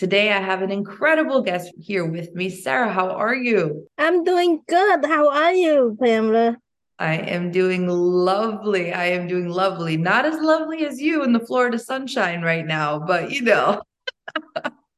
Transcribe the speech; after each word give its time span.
Today, 0.00 0.32
I 0.32 0.40
have 0.40 0.62
an 0.62 0.70
incredible 0.70 1.42
guest 1.42 1.74
here 1.78 2.06
with 2.06 2.34
me. 2.34 2.48
Sara, 2.48 2.90
how 2.90 3.10
are 3.10 3.34
you? 3.34 3.86
I'm 3.98 4.24
doing 4.24 4.62
good. 4.66 5.04
How 5.04 5.28
are 5.28 5.52
you, 5.52 5.94
Pamela? 6.02 6.56
I 6.98 7.16
am 7.16 7.50
doing 7.50 7.86
lovely. 7.86 8.94
I 8.94 9.08
am 9.08 9.28
doing 9.28 9.50
lovely. 9.50 9.98
Not 9.98 10.24
as 10.24 10.40
lovely 10.40 10.86
as 10.86 11.02
you 11.02 11.22
in 11.22 11.34
the 11.34 11.40
Florida 11.40 11.78
sunshine 11.78 12.40
right 12.40 12.64
now, 12.64 12.98
but 12.98 13.30
you 13.30 13.42
know. 13.42 13.82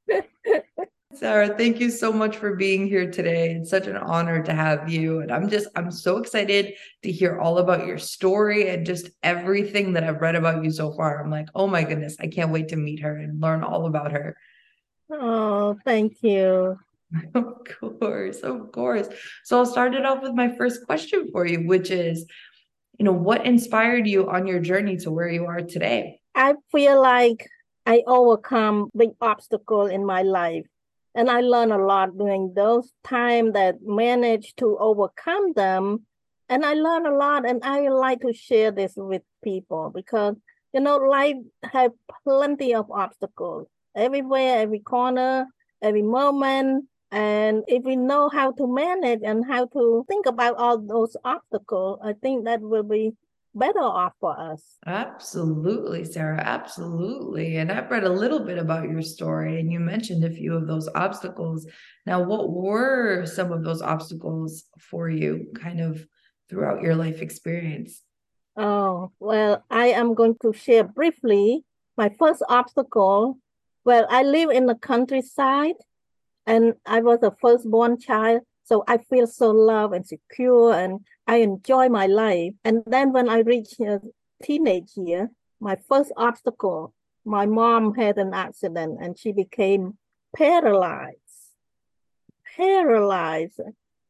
Sara, 1.14 1.48
thank 1.58 1.80
you 1.80 1.90
so 1.90 2.12
much 2.12 2.36
for 2.36 2.54
being 2.54 2.86
here 2.86 3.10
today. 3.10 3.56
It's 3.56 3.70
such 3.70 3.88
an 3.88 3.96
honor 3.96 4.40
to 4.44 4.54
have 4.54 4.88
you. 4.88 5.18
And 5.18 5.32
I'm 5.32 5.50
just, 5.50 5.66
I'm 5.74 5.90
so 5.90 6.18
excited 6.18 6.74
to 7.02 7.10
hear 7.10 7.40
all 7.40 7.58
about 7.58 7.88
your 7.88 7.98
story 7.98 8.68
and 8.68 8.86
just 8.86 9.10
everything 9.24 9.94
that 9.94 10.04
I've 10.04 10.20
read 10.20 10.36
about 10.36 10.62
you 10.62 10.70
so 10.70 10.92
far. 10.92 11.20
I'm 11.20 11.28
like, 11.28 11.48
oh 11.56 11.66
my 11.66 11.82
goodness, 11.82 12.16
I 12.20 12.28
can't 12.28 12.52
wait 12.52 12.68
to 12.68 12.76
meet 12.76 13.00
her 13.00 13.16
and 13.16 13.40
learn 13.40 13.64
all 13.64 13.86
about 13.86 14.12
her. 14.12 14.36
Oh, 15.10 15.76
thank 15.84 16.22
you. 16.22 16.78
Of 17.34 18.00
course, 18.00 18.40
of 18.40 18.72
course. 18.72 19.06
So 19.44 19.58
I'll 19.58 19.66
start 19.66 19.94
it 19.94 20.06
off 20.06 20.22
with 20.22 20.32
my 20.32 20.56
first 20.56 20.86
question 20.86 21.28
for 21.30 21.44
you, 21.44 21.66
which 21.66 21.90
is, 21.90 22.24
you 22.98 23.04
know, 23.04 23.12
what 23.12 23.44
inspired 23.44 24.06
you 24.06 24.30
on 24.30 24.46
your 24.46 24.60
journey 24.60 24.96
to 24.98 25.10
where 25.10 25.28
you 25.28 25.44
are 25.44 25.60
today? 25.60 26.20
I 26.34 26.54
feel 26.70 27.02
like 27.02 27.46
I 27.84 28.02
overcome 28.06 28.90
big 28.96 29.10
obstacle 29.20 29.86
in 29.86 30.06
my 30.06 30.22
life. 30.22 30.64
And 31.14 31.30
I 31.30 31.42
learned 31.42 31.72
a 31.72 31.84
lot 31.84 32.16
during 32.16 32.54
those 32.54 32.90
time 33.04 33.52
that 33.52 33.82
managed 33.82 34.56
to 34.58 34.78
overcome 34.78 35.52
them. 35.52 36.06
And 36.48 36.64
I 36.64 36.72
learned 36.72 37.06
a 37.06 37.14
lot 37.14 37.46
and 37.46 37.62
I 37.62 37.88
like 37.88 38.20
to 38.22 38.32
share 38.32 38.70
this 38.70 38.94
with 38.96 39.22
people 39.44 39.90
because 39.94 40.36
you 40.72 40.80
know 40.80 40.96
life 40.96 41.36
have 41.62 41.92
plenty 42.24 42.74
of 42.74 42.90
obstacles 42.90 43.66
everywhere, 43.94 44.58
every 44.58 44.80
corner, 44.80 45.46
every 45.82 46.02
moment. 46.02 46.86
And 47.10 47.62
if 47.66 47.84
we 47.84 47.96
know 47.96 48.30
how 48.30 48.52
to 48.52 48.66
manage 48.66 49.20
and 49.22 49.44
how 49.44 49.66
to 49.66 50.04
think 50.08 50.26
about 50.26 50.56
all 50.56 50.78
those 50.78 51.16
obstacles, 51.24 52.00
I 52.02 52.14
think 52.14 52.46
that 52.46 52.60
will 52.60 52.84
be 52.84 53.12
better 53.54 53.80
off 53.80 54.14
for 54.18 54.38
us. 54.38 54.78
Absolutely, 54.86 56.04
Sara. 56.04 56.40
Absolutely. 56.40 57.58
And 57.58 57.70
I've 57.70 57.90
read 57.90 58.04
a 58.04 58.08
little 58.08 58.40
bit 58.40 58.56
about 58.56 58.88
your 58.88 59.02
story, 59.02 59.60
and 59.60 59.70
you 59.70 59.78
mentioned 59.78 60.24
a 60.24 60.30
few 60.30 60.54
of 60.54 60.66
those 60.66 60.88
obstacles. 60.94 61.66
Now, 62.06 62.22
what 62.22 62.50
were 62.50 63.26
some 63.26 63.52
of 63.52 63.62
those 63.62 63.82
obstacles 63.82 64.64
for 64.78 65.10
you 65.10 65.48
kind 65.54 65.82
of 65.82 66.06
throughout 66.48 66.80
your 66.80 66.94
life 66.94 67.20
experience? 67.20 68.00
Oh, 68.56 69.12
well, 69.20 69.64
I 69.70 69.88
am 69.88 70.14
going 70.14 70.36
to 70.42 70.52
share 70.52 70.84
briefly 70.84 71.64
my 71.96 72.10
first 72.18 72.42
obstacle. 72.48 73.38
Well, 73.84 74.06
I 74.08 74.22
live 74.22 74.50
in 74.50 74.66
the 74.66 74.74
countryside 74.74 75.74
and 76.46 76.74
I 76.86 77.00
was 77.00 77.20
a 77.22 77.34
firstborn 77.40 77.98
child. 77.98 78.42
So 78.64 78.84
I 78.86 78.98
feel 78.98 79.26
so 79.26 79.50
loved 79.50 79.94
and 79.94 80.06
secure 80.06 80.72
and 80.72 81.00
I 81.26 81.36
enjoy 81.36 81.88
my 81.88 82.06
life. 82.06 82.54
And 82.64 82.82
then 82.86 83.12
when 83.12 83.28
I 83.28 83.40
reached 83.40 83.80
a 83.80 84.00
teenage 84.42 84.92
year, 84.96 85.30
my 85.60 85.76
first 85.88 86.12
obstacle, 86.16 86.94
my 87.24 87.46
mom 87.46 87.94
had 87.94 88.18
an 88.18 88.34
accident 88.34 88.98
and 89.00 89.18
she 89.18 89.32
became 89.32 89.98
paralyzed. 90.34 91.16
Paralyzed. 92.56 93.60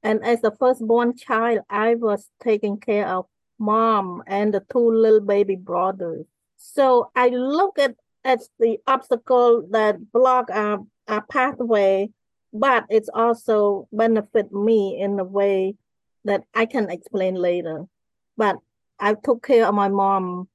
And 0.02 0.24
as 0.24 0.40
the 0.40 0.50
firstborn 0.50 1.16
child, 1.16 1.60
I 1.70 1.94
was 1.94 2.28
taking 2.42 2.78
care 2.78 3.06
of 3.06 3.26
mom 3.58 4.22
and 4.26 4.52
the 4.52 4.64
two 4.70 4.90
little 4.90 5.20
baby 5.20 5.56
brothers. 5.56 6.26
So 6.56 7.10
I 7.14 7.28
look 7.28 7.78
at, 7.78 7.94
at 8.24 8.40
the 8.58 8.78
obstacle 8.86 9.66
that 9.70 10.12
block 10.12 10.48
our, 10.50 10.78
our 11.08 11.22
pathway, 11.26 12.10
but 12.52 12.84
it's 12.88 13.08
also 13.12 13.88
benefit 13.92 14.52
me 14.52 15.00
in 15.00 15.18
a 15.18 15.24
way 15.24 15.74
that 16.24 16.44
I 16.54 16.66
can 16.66 16.90
explain 16.90 17.34
later. 17.34 17.84
But 18.36 18.56
I 19.00 19.14
took 19.14 19.42
care 19.42 19.66
of 19.66 19.74
my 19.74 19.88
mom 19.88 20.48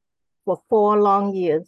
for 0.45 0.61
four 0.69 1.01
long 1.01 1.35
years 1.35 1.67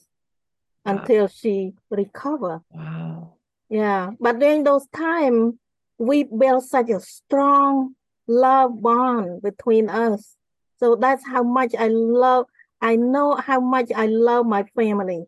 Wow. 0.85 0.93
until 0.93 1.27
she 1.27 1.73
recovered. 1.89 2.61
Wow. 2.71 3.33
Yeah, 3.69 4.11
but 4.19 4.39
during 4.39 4.63
those 4.63 4.87
time, 4.95 5.59
we 5.97 6.23
built 6.23 6.63
such 6.63 6.89
a 6.89 6.99
strong 7.01 7.95
love 8.27 8.81
bond 8.81 9.41
between 9.41 9.89
us. 9.89 10.35
So 10.77 10.95
that's 10.95 11.25
how 11.27 11.43
much 11.43 11.75
I 11.77 11.89
love. 11.89 12.45
I 12.81 12.95
know 12.95 13.35
how 13.35 13.59
much 13.59 13.91
I 13.93 14.05
love 14.05 14.45
my 14.45 14.63
family. 14.75 15.25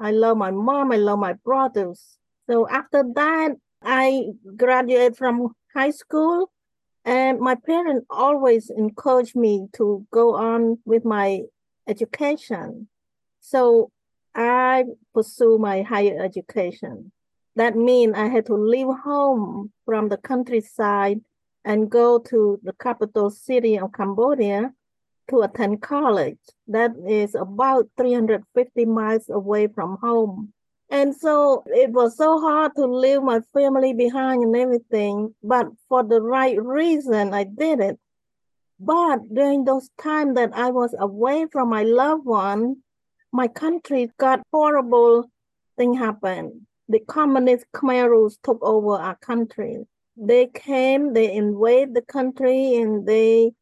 I 0.00 0.12
love 0.12 0.36
my 0.36 0.50
mom. 0.50 0.92
I 0.92 0.96
love 0.96 1.18
my 1.18 1.32
brothers. 1.32 2.18
So 2.48 2.68
after 2.68 3.04
that, 3.14 3.52
I 3.82 4.30
graduated 4.56 5.16
from 5.16 5.54
high 5.74 5.90
school, 5.90 6.50
and 7.04 7.38
my 7.40 7.54
parents 7.54 8.06
always 8.10 8.70
encouraged 8.70 9.36
me 9.36 9.68
to 9.74 10.06
go 10.10 10.34
on 10.34 10.78
with 10.84 11.04
my 11.04 11.42
education. 11.86 12.88
So 13.40 13.90
I 14.34 14.84
pursue 15.14 15.58
my 15.58 15.82
higher 15.82 16.22
education. 16.22 17.12
That 17.56 17.76
means 17.76 18.14
I 18.16 18.28
had 18.28 18.46
to 18.46 18.54
leave 18.54 18.88
home 19.04 19.72
from 19.84 20.08
the 20.08 20.16
countryside 20.16 21.20
and 21.64 21.90
go 21.90 22.18
to 22.18 22.60
the 22.62 22.72
capital 22.72 23.30
city 23.30 23.78
of 23.78 23.92
Cambodia 23.92 24.72
to 25.28 25.42
attend 25.42 25.82
college. 25.82 26.38
That 26.66 26.92
is 27.06 27.34
about 27.34 27.88
350 27.96 28.84
miles 28.86 29.28
away 29.28 29.68
from 29.68 29.98
home. 30.00 30.52
And 30.90 31.14
so 31.14 31.64
it 31.66 31.90
was 31.90 32.16
so 32.16 32.40
hard 32.40 32.74
to 32.76 32.86
leave 32.86 33.22
my 33.22 33.40
family 33.52 33.92
behind 33.92 34.42
and 34.42 34.56
everything, 34.56 35.34
but 35.42 35.66
for 35.88 36.02
the 36.02 36.20
right 36.20 36.60
reason, 36.62 37.34
I 37.34 37.44
did 37.44 37.80
it. 37.80 37.98
But 38.80 39.34
during 39.34 39.64
those 39.64 39.90
times 40.00 40.36
that 40.36 40.52
I 40.54 40.70
was 40.70 40.94
away 40.98 41.46
from 41.52 41.68
my 41.68 41.82
loved 41.82 42.24
one, 42.24 42.76
my 43.32 43.48
country 43.48 44.10
got 44.18 44.40
horrible 44.50 45.30
thing 45.76 45.94
happen. 45.94 46.66
The 46.88 47.00
communist 47.00 47.66
Khmer 47.74 48.08
Rouge 48.08 48.36
took 48.42 48.58
over 48.62 48.94
our 48.94 49.16
country. 49.16 49.84
They 50.16 50.46
came, 50.46 51.12
they 51.12 51.34
invade 51.34 51.94
the 51.94 52.02
country, 52.02 52.76
and 52.76 53.06
they 53.06 53.52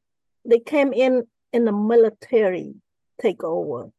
they 0.44 0.60
came 0.60 0.92
in 0.92 1.26
in 1.52 1.64
the 1.64 1.72
military 1.72 2.74
takeover. 3.22 3.92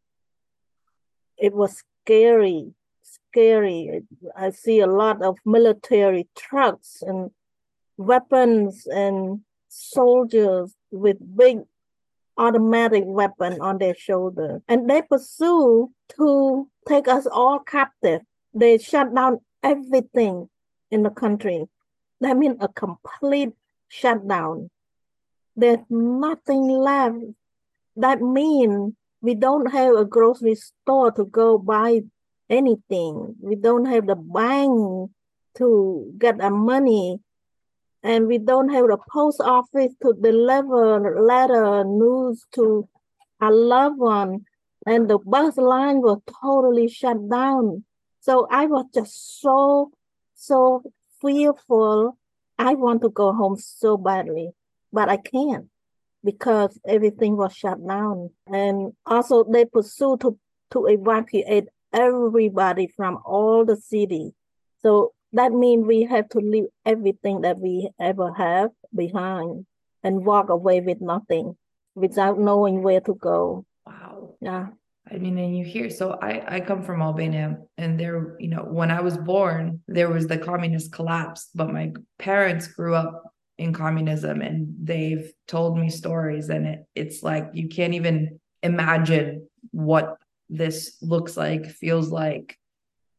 It 1.37 1.53
was 1.53 1.83
scary, 2.03 2.73
scary. 3.03 4.01
I 4.35 4.51
see 4.51 4.79
a 4.79 4.87
lot 4.87 5.21
of 5.21 5.37
military 5.45 6.27
trucks 6.35 7.01
and 7.01 7.31
weapons 7.97 8.87
and 8.87 9.41
soldiers 9.67 10.73
with 10.91 11.17
big 11.35 11.59
automatic 12.37 13.03
weapon 13.05 13.59
on 13.61 13.77
their 13.79 13.95
shoulder. 13.95 14.61
And 14.67 14.89
they 14.89 15.01
pursue 15.01 15.91
to 16.17 16.69
take 16.87 17.07
us 17.07 17.25
all 17.25 17.59
captive. 17.59 18.21
They 18.53 18.77
shut 18.77 19.13
down 19.13 19.39
everything 19.63 20.49
in 20.91 21.03
the 21.03 21.09
country. 21.09 21.65
That 22.21 22.37
means 22.37 22.57
a 22.59 22.67
complete 22.67 23.53
shutdown. 23.87 24.69
There's 25.55 25.79
nothing 25.89 26.67
left. 26.67 27.17
That 27.97 28.21
means 28.21 28.93
we 29.21 29.33
don't 29.35 29.71
have 29.71 29.95
a 29.95 30.05
grocery 30.05 30.55
store 30.55 31.11
to 31.11 31.25
go 31.25 31.57
buy 31.57 32.01
anything. 32.49 33.35
We 33.41 33.55
don't 33.55 33.85
have 33.85 34.05
the 34.07 34.15
bank 34.15 35.11
to 35.57 36.13
get 36.17 36.39
our 36.39 36.51
money. 36.51 37.19
And 38.03 38.27
we 38.27 38.37
don't 38.37 38.69
have 38.69 38.87
the 38.87 38.99
post 39.11 39.41
office 39.41 39.93
to 40.03 40.13
deliver 40.13 41.19
letter 41.21 41.83
news 41.83 42.45
to 42.53 42.87
our 43.41 43.51
loved 43.51 43.97
one. 43.97 44.45
And 44.85 45.09
the 45.09 45.17
bus 45.17 45.57
line 45.57 46.01
was 46.01 46.21
totally 46.41 46.87
shut 46.87 47.29
down. 47.29 47.83
So 48.21 48.47
i 48.51 48.65
was 48.65 48.85
just 48.93 49.41
so 49.41 49.91
so 50.35 50.83
fearful. 51.19 52.17
I 52.59 52.75
want 52.75 53.01
to 53.01 53.09
go 53.09 53.33
home 53.33 53.57
so 53.57 53.97
badly 53.97 54.51
but 54.91 55.09
i 55.09 55.17
can't 55.17 55.67
because 56.29 56.79
everything 56.95 57.33
was 57.37 57.53
shut 57.61 57.79
down 57.87 58.29
and 58.47 58.93
also 59.05 59.35
they 59.55 59.65
pursue 59.65 60.17
to 60.17 60.29
to 60.73 60.79
evacuate 60.87 61.67
everybody 61.93 62.85
from 62.97 63.13
all 63.25 63.63
the 63.63 63.77
city 63.77 64.25
so 64.83 65.13
that 65.33 65.51
means 65.51 65.85
we 65.85 66.03
have 66.03 66.27
to 66.29 66.39
leave 66.39 66.69
everything 66.85 67.41
that 67.41 67.59
we 67.59 67.89
ever 67.99 68.33
have 68.33 68.71
behind 68.95 69.65
and 70.03 70.25
walk 70.25 70.49
away 70.49 70.81
with 70.81 71.01
nothing 71.01 71.55
without 71.95 72.39
knowing 72.39 72.83
where 72.83 73.01
to 73.01 73.15
go. 73.15 73.65
Wow. 73.85 74.35
Yeah. 74.39 74.67
I 75.09 75.17
mean, 75.17 75.37
and 75.37 75.57
you 75.57 75.63
hear, 75.63 75.89
so 75.89 76.17
I, 76.21 76.55
I 76.55 76.59
come 76.59 76.83
from 76.83 77.01
Albania 77.01 77.57
and 77.77 77.99
there, 77.99 78.35
you 78.39 78.49
know, 78.49 78.63
when 78.63 78.91
I 78.91 79.01
was 79.01 79.17
born, 79.17 79.81
there 79.87 80.09
was 80.09 80.27
the 80.27 80.37
communist 80.37 80.91
collapse, 80.91 81.49
but 81.55 81.71
my 81.71 81.93
parents 82.19 82.67
grew 82.67 82.93
up 82.93 83.23
in 83.57 83.73
communism 83.73 84.41
and 84.41 84.75
they've 84.83 85.31
told 85.47 85.77
me 85.77 85.89
stories 85.89 86.49
and 86.49 86.67
it, 86.67 86.85
it's 86.95 87.23
like, 87.23 87.49
you 87.53 87.67
can't 87.67 87.93
even 87.93 88.39
imagine 88.61 89.47
what 89.71 90.17
this 90.49 90.97
looks 91.01 91.35
like, 91.35 91.65
feels 91.65 92.09
like, 92.09 92.57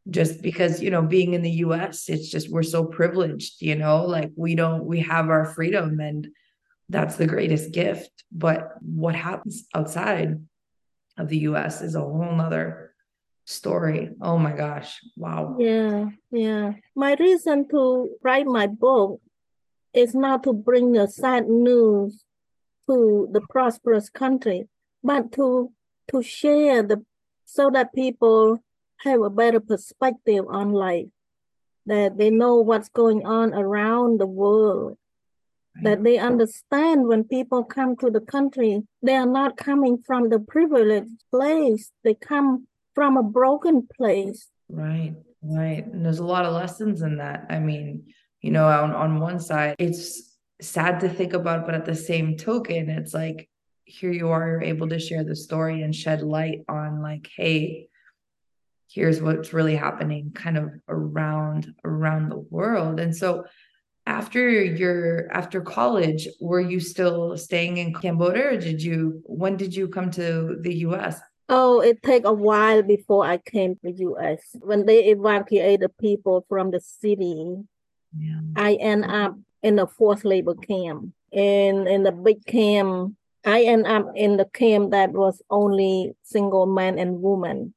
just 0.08 0.40
because, 0.40 0.80
you 0.80 0.90
know, 0.90 1.02
being 1.02 1.34
in 1.34 1.42
the 1.42 1.50
US, 1.66 2.08
it's 2.08 2.30
just, 2.30 2.50
we're 2.50 2.62
so 2.62 2.84
privileged, 2.84 3.60
you 3.60 3.74
know, 3.74 4.04
like 4.06 4.30
we 4.36 4.54
don't, 4.54 4.84
we 4.84 5.00
have 5.00 5.28
our 5.28 5.44
freedom 5.44 6.00
and 6.00 6.28
that's 6.88 7.16
the 7.16 7.26
greatest 7.26 7.72
gift. 7.72 8.10
But 8.32 8.70
what 8.80 9.14
happens 9.14 9.66
outside 9.74 10.40
of 11.18 11.28
the 11.28 11.38
US 11.38 11.82
is 11.82 11.94
a 11.94 12.00
whole 12.00 12.34
nother 12.34 12.94
story. 13.44 14.10
Oh 14.22 14.38
my 14.38 14.52
gosh. 14.52 15.00
Wow. 15.16 15.56
Yeah, 15.58 16.06
yeah. 16.30 16.72
My 16.94 17.16
reason 17.18 17.68
to 17.70 18.10
write 18.22 18.46
my 18.46 18.66
book 18.66 19.20
is 19.98 20.14
not 20.14 20.42
to 20.44 20.52
bring 20.52 20.92
the 20.92 21.08
sad 21.08 21.48
news 21.48 22.24
to 22.88 23.28
the 23.32 23.40
prosperous 23.50 24.08
country, 24.08 24.68
but 25.02 25.32
to 25.32 25.72
to 26.10 26.22
share 26.22 26.82
the 26.82 27.04
so 27.44 27.70
that 27.70 27.94
people 27.94 28.62
have 28.98 29.20
a 29.22 29.30
better 29.30 29.60
perspective 29.60 30.44
on 30.48 30.72
life, 30.72 31.08
that 31.86 32.18
they 32.18 32.30
know 32.30 32.56
what's 32.56 32.88
going 32.88 33.24
on 33.26 33.54
around 33.54 34.20
the 34.20 34.26
world, 34.26 34.96
that 35.82 35.96
mm-hmm. 35.96 36.04
they 36.04 36.18
understand 36.18 37.06
when 37.06 37.24
people 37.24 37.64
come 37.64 37.96
to 37.96 38.10
the 38.10 38.20
country, 38.20 38.82
they 39.02 39.14
are 39.14 39.26
not 39.26 39.56
coming 39.56 39.98
from 40.06 40.28
the 40.28 40.38
privileged 40.38 41.22
place, 41.30 41.90
they 42.04 42.14
come 42.14 42.66
from 42.94 43.16
a 43.16 43.22
broken 43.22 43.86
place. 43.96 44.48
Right, 44.68 45.14
right. 45.42 45.86
And 45.86 46.04
there's 46.04 46.18
a 46.18 46.24
lot 46.24 46.44
of 46.44 46.54
lessons 46.54 47.02
in 47.02 47.18
that. 47.18 47.46
I 47.48 47.58
mean, 47.58 48.04
you 48.40 48.50
know, 48.50 48.66
on, 48.66 48.92
on 48.92 49.20
one 49.20 49.40
side, 49.40 49.76
it's 49.78 50.36
sad 50.60 51.00
to 51.00 51.08
think 51.08 51.32
about, 51.32 51.66
but 51.66 51.74
at 51.74 51.84
the 51.84 51.94
same 51.94 52.36
token, 52.36 52.88
it's 52.88 53.14
like 53.14 53.48
here 53.84 54.12
you 54.12 54.28
are, 54.28 54.48
you're 54.48 54.62
able 54.62 54.88
to 54.88 54.98
share 54.98 55.24
the 55.24 55.36
story 55.36 55.82
and 55.82 55.94
shed 55.94 56.22
light 56.22 56.60
on 56.68 57.02
like, 57.02 57.28
hey, 57.34 57.88
here's 58.90 59.20
what's 59.20 59.52
really 59.52 59.76
happening 59.76 60.32
kind 60.34 60.56
of 60.56 60.70
around 60.88 61.74
around 61.84 62.30
the 62.30 62.38
world. 62.38 63.00
And 63.00 63.14
so 63.14 63.44
after 64.06 64.48
your 64.48 65.30
after 65.32 65.60
college, 65.60 66.28
were 66.40 66.60
you 66.60 66.80
still 66.80 67.36
staying 67.36 67.76
in 67.76 67.94
Cambodia 67.94 68.52
or 68.52 68.56
did 68.56 68.82
you 68.82 69.22
when 69.24 69.56
did 69.56 69.74
you 69.74 69.88
come 69.88 70.10
to 70.12 70.56
the 70.60 70.74
US? 70.86 71.20
Oh, 71.50 71.80
it 71.80 72.02
take 72.02 72.24
a 72.24 72.32
while 72.32 72.82
before 72.82 73.24
I 73.24 73.38
came 73.38 73.74
to 73.74 73.80
the 73.82 73.92
US. 73.92 74.40
When 74.54 74.86
they 74.86 75.06
evacuated 75.06 75.96
people 75.98 76.44
from 76.48 76.70
the 76.70 76.80
city. 76.80 77.64
I 78.56 78.74
end 78.74 79.04
up 79.04 79.36
in 79.62 79.76
the 79.76 79.86
forced 79.86 80.24
labor 80.24 80.54
camp. 80.54 81.12
And 81.32 81.86
in 81.86 82.02
the 82.02 82.12
big 82.12 82.44
camp, 82.46 83.14
I 83.44 83.62
end 83.62 83.86
up 83.86 84.12
in 84.14 84.36
the 84.36 84.46
camp 84.46 84.92
that 84.92 85.12
was 85.12 85.42
only 85.50 86.14
single 86.22 86.66
men 86.66 86.98
and 86.98 87.22
women. 87.22 87.74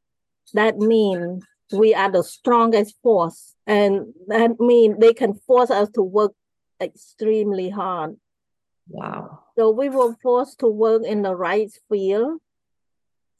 That 0.53 0.77
means 0.77 1.43
we 1.71 1.93
are 1.93 2.11
the 2.11 2.23
strongest 2.23 2.95
force. 3.03 3.55
And 3.67 4.13
that 4.27 4.59
means 4.59 4.97
they 4.99 5.13
can 5.13 5.33
force 5.33 5.71
us 5.71 5.89
to 5.91 6.01
work 6.01 6.33
extremely 6.81 7.69
hard. 7.69 8.17
Wow. 8.89 9.39
So 9.57 9.69
we 9.69 9.89
were 9.89 10.15
forced 10.21 10.59
to 10.59 10.67
work 10.67 11.03
in 11.05 11.21
the 11.21 11.35
rice 11.35 11.79
field, 11.89 12.41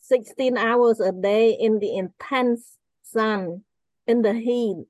16 0.02 0.58
hours 0.58 1.00
a 1.00 1.12
day 1.12 1.52
in 1.52 1.80
the 1.80 1.96
intense 1.96 2.78
sun, 3.04 3.64
in 4.08 4.22
the 4.22 4.34
heat, 4.34 4.86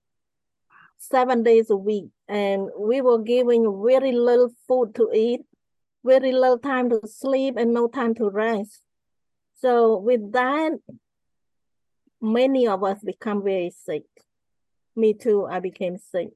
seven 1.02 1.42
days 1.42 1.70
a 1.70 1.76
week. 1.76 2.10
And 2.28 2.70
we 2.78 3.02
were 3.02 3.20
given 3.20 3.84
very 3.84 4.12
little 4.12 4.52
food 4.68 4.94
to 4.96 5.10
eat, 5.14 5.42
very 6.06 6.32
little 6.32 6.60
time 6.60 6.90
to 6.92 7.02
sleep, 7.08 7.56
and 7.58 7.74
no 7.74 7.88
time 7.88 8.14
to 8.16 8.30
rest. 8.30 8.82
So 9.60 9.98
with 9.98 10.32
that, 10.34 10.72
many 12.22 12.68
of 12.68 12.84
us 12.84 13.00
become 13.04 13.44
very 13.44 13.72
sick. 13.72 14.04
Me 14.96 15.14
too, 15.14 15.46
I 15.46 15.60
became 15.60 15.98
sick. 15.98 16.30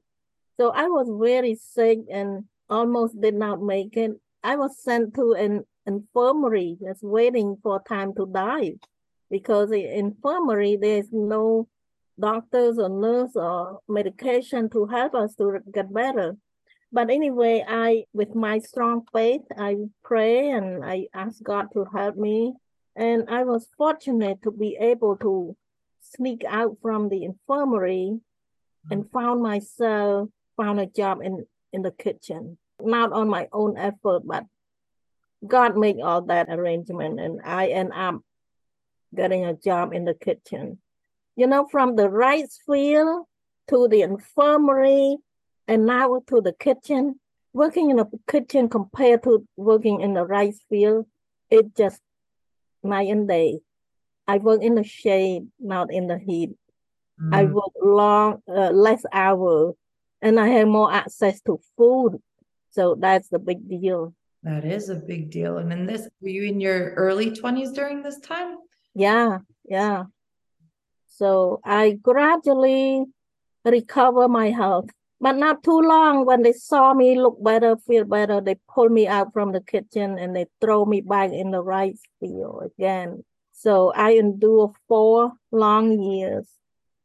So 0.56 0.70
I 0.70 0.88
was 0.88 1.08
very 1.20 1.54
sick 1.54 2.00
and 2.10 2.44
almost 2.68 3.20
did 3.20 3.34
not 3.34 3.62
make 3.62 3.96
it. 3.96 4.12
I 4.42 4.56
was 4.56 4.82
sent 4.82 5.14
to 5.14 5.32
an 5.34 5.64
infirmary, 5.86 6.76
just 6.82 7.02
waiting 7.02 7.56
for 7.62 7.82
time 7.88 8.14
to 8.14 8.26
die, 8.26 8.74
because 9.30 9.70
in 9.70 9.82
infirmary 9.82 10.76
there's 10.76 11.08
no 11.12 11.68
doctors 12.18 12.78
or 12.78 12.88
nurse 12.88 13.36
or 13.36 13.80
medication 13.88 14.70
to 14.70 14.86
help 14.86 15.14
us 15.14 15.34
to 15.36 15.58
get 15.72 15.92
better. 15.92 16.36
But 16.92 17.10
anyway, 17.10 17.64
I 17.66 18.04
with 18.12 18.34
my 18.34 18.58
strong 18.58 19.02
faith, 19.12 19.42
I 19.58 19.76
pray 20.04 20.50
and 20.50 20.84
I 20.84 21.08
ask 21.12 21.42
God 21.42 21.68
to 21.74 21.84
help 21.84 22.16
me. 22.16 22.54
And 22.94 23.28
I 23.28 23.44
was 23.44 23.68
fortunate 23.76 24.42
to 24.42 24.50
be 24.50 24.76
able 24.80 25.16
to 25.18 25.56
sneak 26.00 26.44
out 26.48 26.78
from 26.80 27.08
the 27.08 27.24
infirmary 27.24 28.20
and 28.90 29.04
mm-hmm. 29.04 29.18
found 29.18 29.42
myself 29.42 30.28
found 30.56 30.80
a 30.80 30.86
job 30.86 31.20
in 31.22 31.46
in 31.72 31.82
the 31.82 31.90
kitchen 31.90 32.56
not 32.80 33.12
on 33.12 33.28
my 33.28 33.48
own 33.52 33.76
effort 33.76 34.22
but 34.24 34.44
god 35.46 35.76
made 35.76 36.00
all 36.00 36.22
that 36.22 36.48
arrangement 36.48 37.20
and 37.20 37.40
i 37.44 37.68
end 37.68 37.92
up 37.92 38.20
getting 39.14 39.44
a 39.44 39.54
job 39.54 39.92
in 39.92 40.04
the 40.04 40.14
kitchen 40.14 40.78
you 41.36 41.46
know 41.46 41.66
from 41.66 41.96
the 41.96 42.08
rice 42.08 42.58
field 42.66 43.26
to 43.68 43.88
the 43.88 44.02
infirmary 44.02 45.16
and 45.68 45.86
now 45.86 46.20
to 46.26 46.40
the 46.40 46.52
kitchen 46.52 47.18
working 47.52 47.90
in 47.90 47.98
a 47.98 48.06
kitchen 48.28 48.68
compared 48.68 49.22
to 49.22 49.46
working 49.56 50.00
in 50.00 50.14
the 50.14 50.24
rice 50.24 50.60
field 50.68 51.06
it 51.50 51.74
just 51.76 52.00
night 52.82 53.08
and 53.08 53.28
day 53.28 53.58
i 54.26 54.38
work 54.38 54.62
in 54.62 54.74
the 54.74 54.84
shade 54.84 55.46
not 55.58 55.92
in 55.92 56.06
the 56.06 56.18
heat 56.18 56.50
I 57.32 57.44
Mm. 57.46 57.52
work 57.52 57.72
long, 57.82 58.42
uh, 58.46 58.70
less 58.70 59.02
hours, 59.10 59.74
and 60.20 60.38
I 60.38 60.48
have 60.48 60.68
more 60.68 60.92
access 60.92 61.40
to 61.42 61.58
food. 61.76 62.20
So 62.70 62.94
that's 62.94 63.28
the 63.30 63.38
big 63.38 63.66
deal. 63.68 64.14
That 64.42 64.64
is 64.64 64.90
a 64.90 64.96
big 64.96 65.30
deal. 65.30 65.56
And 65.56 65.72
in 65.72 65.86
this, 65.86 66.08
were 66.20 66.28
you 66.28 66.44
in 66.44 66.60
your 66.60 66.92
early 66.94 67.30
20s 67.32 67.72
during 67.72 68.02
this 68.02 68.20
time? 68.20 68.58
Yeah, 68.94 69.38
yeah. 69.64 70.04
So 71.16 71.60
I 71.64 71.92
gradually 71.92 73.04
recover 73.64 74.28
my 74.28 74.50
health, 74.50 74.90
but 75.18 75.36
not 75.36 75.62
too 75.62 75.80
long. 75.80 76.26
When 76.26 76.42
they 76.42 76.52
saw 76.52 76.92
me 76.92 77.18
look 77.18 77.42
better, 77.42 77.76
feel 77.76 78.04
better, 78.04 78.42
they 78.42 78.56
pull 78.68 78.90
me 78.90 79.06
out 79.06 79.32
from 79.32 79.52
the 79.52 79.62
kitchen 79.62 80.18
and 80.18 80.36
they 80.36 80.46
throw 80.60 80.84
me 80.84 81.00
back 81.00 81.32
in 81.32 81.52
the 81.52 81.62
rice 81.62 82.02
field 82.20 82.64
again. 82.64 83.24
So 83.52 83.92
I 83.94 84.12
endure 84.12 84.74
four 84.88 85.32
long 85.50 86.02
years. 86.02 86.46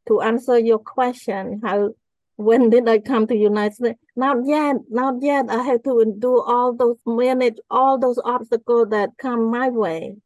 To 0.08 0.20
answer 0.20 0.58
your 0.58 0.78
question, 0.78 1.60
how 1.62 1.94
when 2.36 2.70
did 2.70 2.88
I 2.88 2.98
come 2.98 3.26
to 3.28 3.36
United 3.36 3.74
States? 3.74 4.00
Not 4.14 4.38
yet, 4.44 4.76
not 4.90 5.22
yet. 5.22 5.46
I 5.48 5.62
have 5.62 5.82
to 5.84 6.00
endure 6.00 6.42
all 6.44 6.74
those 6.74 6.96
manage 7.06 7.58
all 7.70 7.98
those 7.98 8.18
obstacles 8.22 8.88
that 8.90 9.10
come 9.18 9.50
my 9.50 9.68
way. 9.70 10.16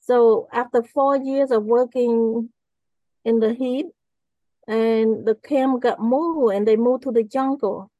So 0.00 0.48
after 0.52 0.82
four 0.82 1.16
years 1.16 1.50
of 1.50 1.64
working 1.64 2.50
in 3.24 3.40
the 3.40 3.54
heat, 3.54 3.86
and 4.66 5.26
the 5.26 5.34
camp 5.34 5.82
got 5.82 6.00
moved, 6.00 6.54
and 6.54 6.66
they 6.66 6.76
moved 6.76 7.04
to 7.04 7.12
the 7.12 7.24
jungle, 7.24 7.90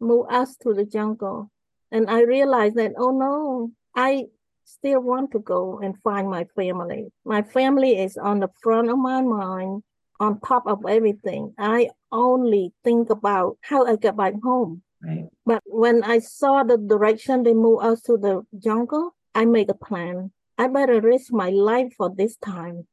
moved 0.00 0.32
us 0.32 0.56
to 0.58 0.74
the 0.74 0.84
jungle, 0.84 1.50
and 1.90 2.10
I 2.10 2.22
realized 2.22 2.76
that 2.76 2.92
oh 2.96 3.10
no, 3.10 3.70
I 3.94 4.26
still 4.64 5.00
want 5.00 5.30
to 5.32 5.38
go 5.38 5.78
and 5.78 6.00
find 6.02 6.28
my 6.28 6.44
family. 6.56 7.12
My 7.24 7.42
family 7.42 7.98
is 7.98 8.16
on 8.16 8.40
the 8.40 8.48
front 8.62 8.90
of 8.90 8.98
my 8.98 9.20
mind, 9.20 9.82
on 10.20 10.40
top 10.40 10.66
of 10.66 10.84
everything. 10.88 11.54
I 11.58 11.90
only 12.10 12.72
think 12.82 13.10
about 13.10 13.58
how 13.60 13.86
I 13.86 13.96
get 13.96 14.16
back 14.16 14.34
home. 14.42 14.82
Right. 15.02 15.28
But 15.44 15.62
when 15.66 16.02
I 16.02 16.18
saw 16.18 16.62
the 16.62 16.78
direction 16.78 17.42
they 17.42 17.54
move 17.54 17.82
us 17.82 18.00
to 18.02 18.16
the 18.16 18.42
jungle, 18.58 19.14
I 19.34 19.44
made 19.44 19.68
a 19.68 19.74
plan. 19.74 20.32
I 20.56 20.68
better 20.68 21.00
risk 21.00 21.32
my 21.32 21.50
life 21.50 21.92
for 21.96 22.10
this 22.14 22.36
time. 22.36 22.86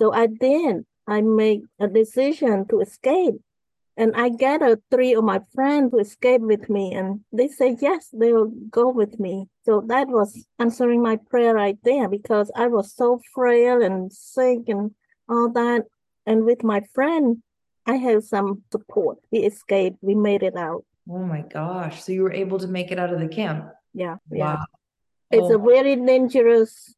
So 0.00 0.14
I 0.14 0.28
did. 0.28 0.86
I 1.06 1.20
make 1.20 1.60
a 1.78 1.86
decision 1.86 2.66
to 2.68 2.80
escape. 2.80 3.34
And 3.98 4.16
I 4.16 4.30
gathered 4.30 4.80
three 4.90 5.12
of 5.12 5.24
my 5.24 5.40
friends 5.54 5.92
to 5.92 5.98
escape 5.98 6.40
with 6.40 6.70
me. 6.70 6.94
And 6.94 7.20
they 7.32 7.48
said, 7.48 7.76
yes, 7.82 8.08
they 8.10 8.32
will 8.32 8.50
go 8.70 8.88
with 8.88 9.20
me. 9.20 9.48
So 9.66 9.84
that 9.88 10.08
was 10.08 10.46
answering 10.58 11.02
my 11.02 11.18
prayer 11.28 11.54
right 11.54 11.76
there 11.84 12.08
because 12.08 12.50
I 12.56 12.68
was 12.68 12.94
so 12.94 13.20
frail 13.34 13.82
and 13.82 14.10
sick 14.10 14.60
and 14.68 14.92
all 15.28 15.50
that. 15.50 15.84
And 16.24 16.46
with 16.46 16.64
my 16.64 16.80
friend, 16.94 17.42
I 17.84 17.96
have 17.96 18.24
some 18.24 18.62
support. 18.72 19.18
We 19.30 19.40
escaped. 19.40 19.98
We 20.00 20.14
made 20.14 20.42
it 20.42 20.56
out. 20.56 20.86
Oh 21.10 21.18
my 21.18 21.42
gosh. 21.42 22.02
So 22.02 22.12
you 22.12 22.22
were 22.22 22.32
able 22.32 22.58
to 22.60 22.68
make 22.68 22.90
it 22.90 22.98
out 22.98 23.12
of 23.12 23.20
the 23.20 23.28
camp. 23.28 23.66
Yeah, 23.92 24.16
yeah. 24.30 24.54
Wow. 24.56 24.64
It's 25.30 25.50
a 25.50 25.54
Oh, 25.54 25.58
very 25.58 25.96
dangerous 25.96 26.94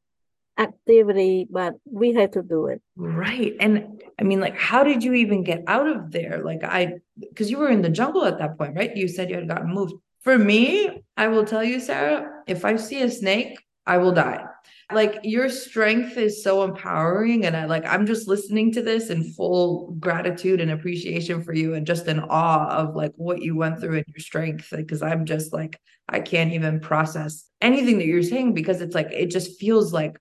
activity, 0.58 1.46
but 1.50 1.74
we 1.84 2.12
had 2.12 2.32
to 2.34 2.42
do 2.42 2.66
it. 2.66 2.82
right. 2.96 3.54
And 3.60 4.02
I 4.18 4.24
mean, 4.24 4.40
like, 4.40 4.56
how 4.56 4.84
did 4.84 5.02
you 5.02 5.14
even 5.14 5.42
get 5.42 5.64
out 5.66 5.86
of 5.86 6.10
there? 6.10 6.42
Like, 6.44 6.62
I, 6.64 6.94
because 7.18 7.50
you 7.50 7.58
were 7.58 7.70
in 7.70 7.82
the 7.82 7.88
jungle 7.88 8.24
at 8.24 8.38
that 8.38 8.58
point, 8.58 8.76
right? 8.76 8.96
You 8.96 9.08
said 9.08 9.30
you 9.30 9.36
had 9.36 9.48
gotten 9.48 9.72
moved. 9.72 9.94
For 10.20 10.38
me, 10.38 11.02
I 11.16 11.28
will 11.28 11.44
tell 11.44 11.64
you, 11.64 11.80
Sara, 11.80 12.42
if 12.46 12.64
I 12.64 12.76
see 12.76 13.02
a 13.02 13.10
snake, 13.10 13.58
I 13.86 13.98
will 13.98 14.12
die. 14.12 14.44
Like 14.92 15.20
your 15.22 15.48
strength 15.48 16.16
is 16.16 16.44
so 16.44 16.62
empowering. 16.62 17.46
And 17.46 17.56
I 17.56 17.64
like, 17.64 17.84
I'm 17.86 18.06
just 18.06 18.28
listening 18.28 18.72
to 18.72 18.82
this 18.82 19.10
in 19.10 19.32
full 19.32 19.92
gratitude 19.98 20.60
and 20.60 20.70
appreciation 20.70 21.42
for 21.42 21.54
you 21.54 21.74
and 21.74 21.86
just 21.86 22.06
in 22.06 22.20
awe 22.20 22.68
of 22.68 22.94
like 22.94 23.12
what 23.16 23.40
you 23.40 23.56
went 23.56 23.80
through 23.80 23.96
and 23.96 24.04
your 24.06 24.20
strength. 24.20 24.68
Because 24.70 25.02
I'm 25.02 25.24
just 25.24 25.52
like, 25.52 25.80
I 26.08 26.20
can't 26.20 26.52
even 26.52 26.78
process 26.78 27.48
anything 27.60 27.98
that 27.98 28.06
you're 28.06 28.22
saying 28.22 28.54
because 28.54 28.80
it's 28.82 28.94
like, 28.94 29.08
it 29.10 29.30
just 29.30 29.58
feels 29.58 29.92
like, 29.92 30.18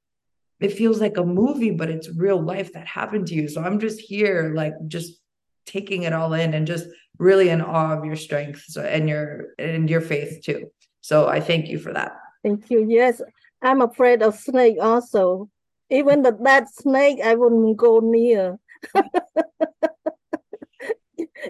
it 0.62 0.74
feels 0.74 1.01
like 1.01 1.18
a 1.18 1.25
movie, 1.25 1.72
but 1.72 1.89
it's 1.89 2.10
real 2.10 2.41
life 2.41 2.74
that 2.74 2.88
happened 2.88 3.27
to 3.27 3.36
you. 3.36 3.48
So 3.48 3.62
I'm 3.62 3.80
just 3.80 4.00
here, 4.00 4.53
like, 4.56 4.74
just 4.88 5.20
taking 5.65 6.03
it 6.03 6.13
all 6.13 6.34
in 6.34 6.53
and 6.53 6.68
just 6.68 6.88
really 7.18 7.50
in 7.50 7.62
awe 7.62 7.98
of 7.98 8.06
your 8.06 8.15
strength 8.15 8.63
and 8.77 9.08
your 9.08 9.53
and 9.60 9.89
your 9.89 10.01
faith 10.01 10.41
too. 10.44 10.72
So 11.01 11.27
I 11.27 11.39
thank 11.39 11.68
you 11.68 11.80
for 11.80 11.94
that. 11.94 12.13
Thank 12.44 12.70
you. 12.70 12.86
Yes, 12.88 13.22
I'm 13.62 13.82
afraid 13.82 14.22
of 14.22 14.36
snake 14.36 14.77
also. 14.82 15.50
Even 15.89 16.22
the 16.22 16.38
that 16.44 16.74
snake, 16.74 17.20
I 17.24 17.36
wouldn't 17.36 17.77
go 17.77 18.00
near. 18.00 18.58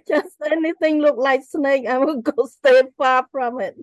Just 0.07 0.35
anything 0.45 0.99
look 0.99 1.17
like 1.17 1.43
snake, 1.43 1.85
I 1.87 1.97
would 1.97 2.23
go 2.23 2.45
stay 2.45 2.83
far 2.97 3.27
from 3.31 3.61
it. 3.61 3.75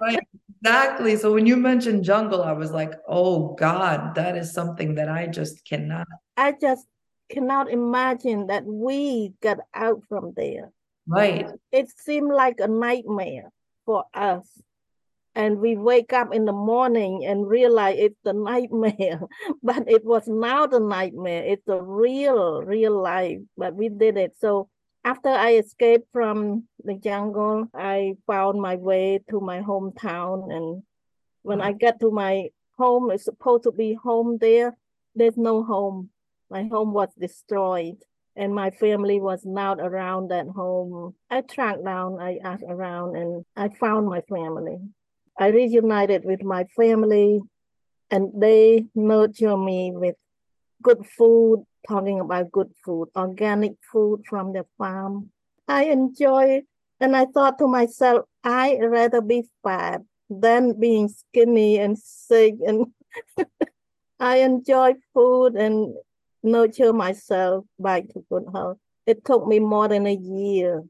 Right, 0.00 0.20
exactly. 0.66 1.16
So 1.16 1.32
when 1.32 1.46
you 1.46 1.56
mentioned 1.56 2.04
jungle, 2.04 2.42
I 2.42 2.52
was 2.52 2.72
like, 2.72 2.94
oh 3.08 3.54
God, 3.54 4.14
that 4.14 4.36
is 4.36 4.52
something 4.52 4.94
that 4.96 5.08
I 5.08 5.26
just 5.26 5.64
cannot. 5.64 6.06
I 6.36 6.52
just 6.60 6.86
cannot 7.28 7.70
imagine 7.70 8.48
that 8.48 8.64
we 8.64 9.32
got 9.42 9.58
out 9.74 10.02
from 10.08 10.32
there. 10.36 10.72
Right. 11.06 11.46
It 11.72 11.88
seemed 11.98 12.32
like 12.32 12.60
a 12.60 12.68
nightmare 12.68 13.50
for 13.84 14.04
us. 14.14 14.46
And 15.34 15.60
we 15.60 15.76
wake 15.76 16.14
up 16.14 16.32
in 16.34 16.46
the 16.46 16.52
morning 16.52 17.26
and 17.26 17.46
realize 17.46 17.96
it's 17.98 18.18
the 18.24 18.32
nightmare, 18.50 19.20
but 19.62 19.88
it 19.88 20.04
was 20.04 20.26
not 20.26 20.72
a 20.72 20.80
nightmare. 20.80 21.44
It's 21.44 21.68
a 21.68 21.80
real, 21.80 22.62
real 22.62 23.00
life, 23.00 23.40
but 23.56 23.74
we 23.74 23.88
did 23.88 24.16
it. 24.16 24.32
So 24.40 24.68
after 25.06 25.28
I 25.28 25.54
escaped 25.54 26.08
from 26.12 26.64
the 26.82 26.94
jungle, 26.94 27.68
I 27.72 28.16
found 28.26 28.60
my 28.60 28.74
way 28.74 29.20
to 29.30 29.40
my 29.40 29.60
hometown. 29.60 30.52
And 30.52 30.82
when 31.42 31.60
I 31.60 31.70
uh-huh. 31.70 31.78
got 31.80 32.00
to 32.00 32.10
my 32.10 32.48
home, 32.76 33.12
it's 33.12 33.24
supposed 33.24 33.62
to 33.62 33.72
be 33.72 33.94
home 33.94 34.38
there. 34.40 34.76
There's 35.14 35.36
no 35.36 35.62
home. 35.62 36.10
My 36.50 36.64
home 36.64 36.92
was 36.92 37.08
destroyed 37.18 37.98
and 38.34 38.52
my 38.52 38.70
family 38.70 39.20
was 39.20 39.46
not 39.46 39.78
around 39.78 40.30
that 40.30 40.48
home. 40.48 41.14
I 41.30 41.40
tracked 41.40 41.84
down, 41.84 42.20
I 42.20 42.38
asked 42.44 42.64
around, 42.68 43.16
and 43.16 43.44
I 43.56 43.70
found 43.70 44.08
my 44.08 44.20
family. 44.22 44.78
I 45.38 45.48
reunited 45.48 46.24
with 46.24 46.42
my 46.42 46.64
family, 46.76 47.40
and 48.10 48.30
they 48.38 48.84
nurtured 48.94 49.58
me 49.58 49.92
with 49.94 50.16
good 50.82 51.06
food, 51.16 51.64
talking 51.88 52.20
about 52.20 52.52
good 52.52 52.70
food, 52.84 53.08
organic 53.16 53.74
food 53.92 54.24
from 54.28 54.52
the 54.52 54.64
farm. 54.78 55.30
I 55.68 55.84
enjoy, 55.84 56.62
and 57.00 57.16
I 57.16 57.26
thought 57.26 57.58
to 57.58 57.66
myself, 57.66 58.26
I'd 58.44 58.82
rather 58.82 59.20
be 59.20 59.48
fat 59.62 60.02
than 60.28 60.78
being 60.78 61.08
skinny 61.08 61.78
and 61.78 61.98
sick. 61.98 62.56
And 62.66 62.86
I 64.20 64.38
enjoy 64.38 64.94
food 65.14 65.54
and 65.54 65.94
nurture 66.42 66.92
myself 66.92 67.64
back 67.78 68.08
to 68.08 68.24
good 68.30 68.46
health. 68.52 68.78
It 69.06 69.24
took 69.24 69.46
me 69.46 69.58
more 69.58 69.88
than 69.88 70.06
a 70.06 70.14
year 70.14 70.84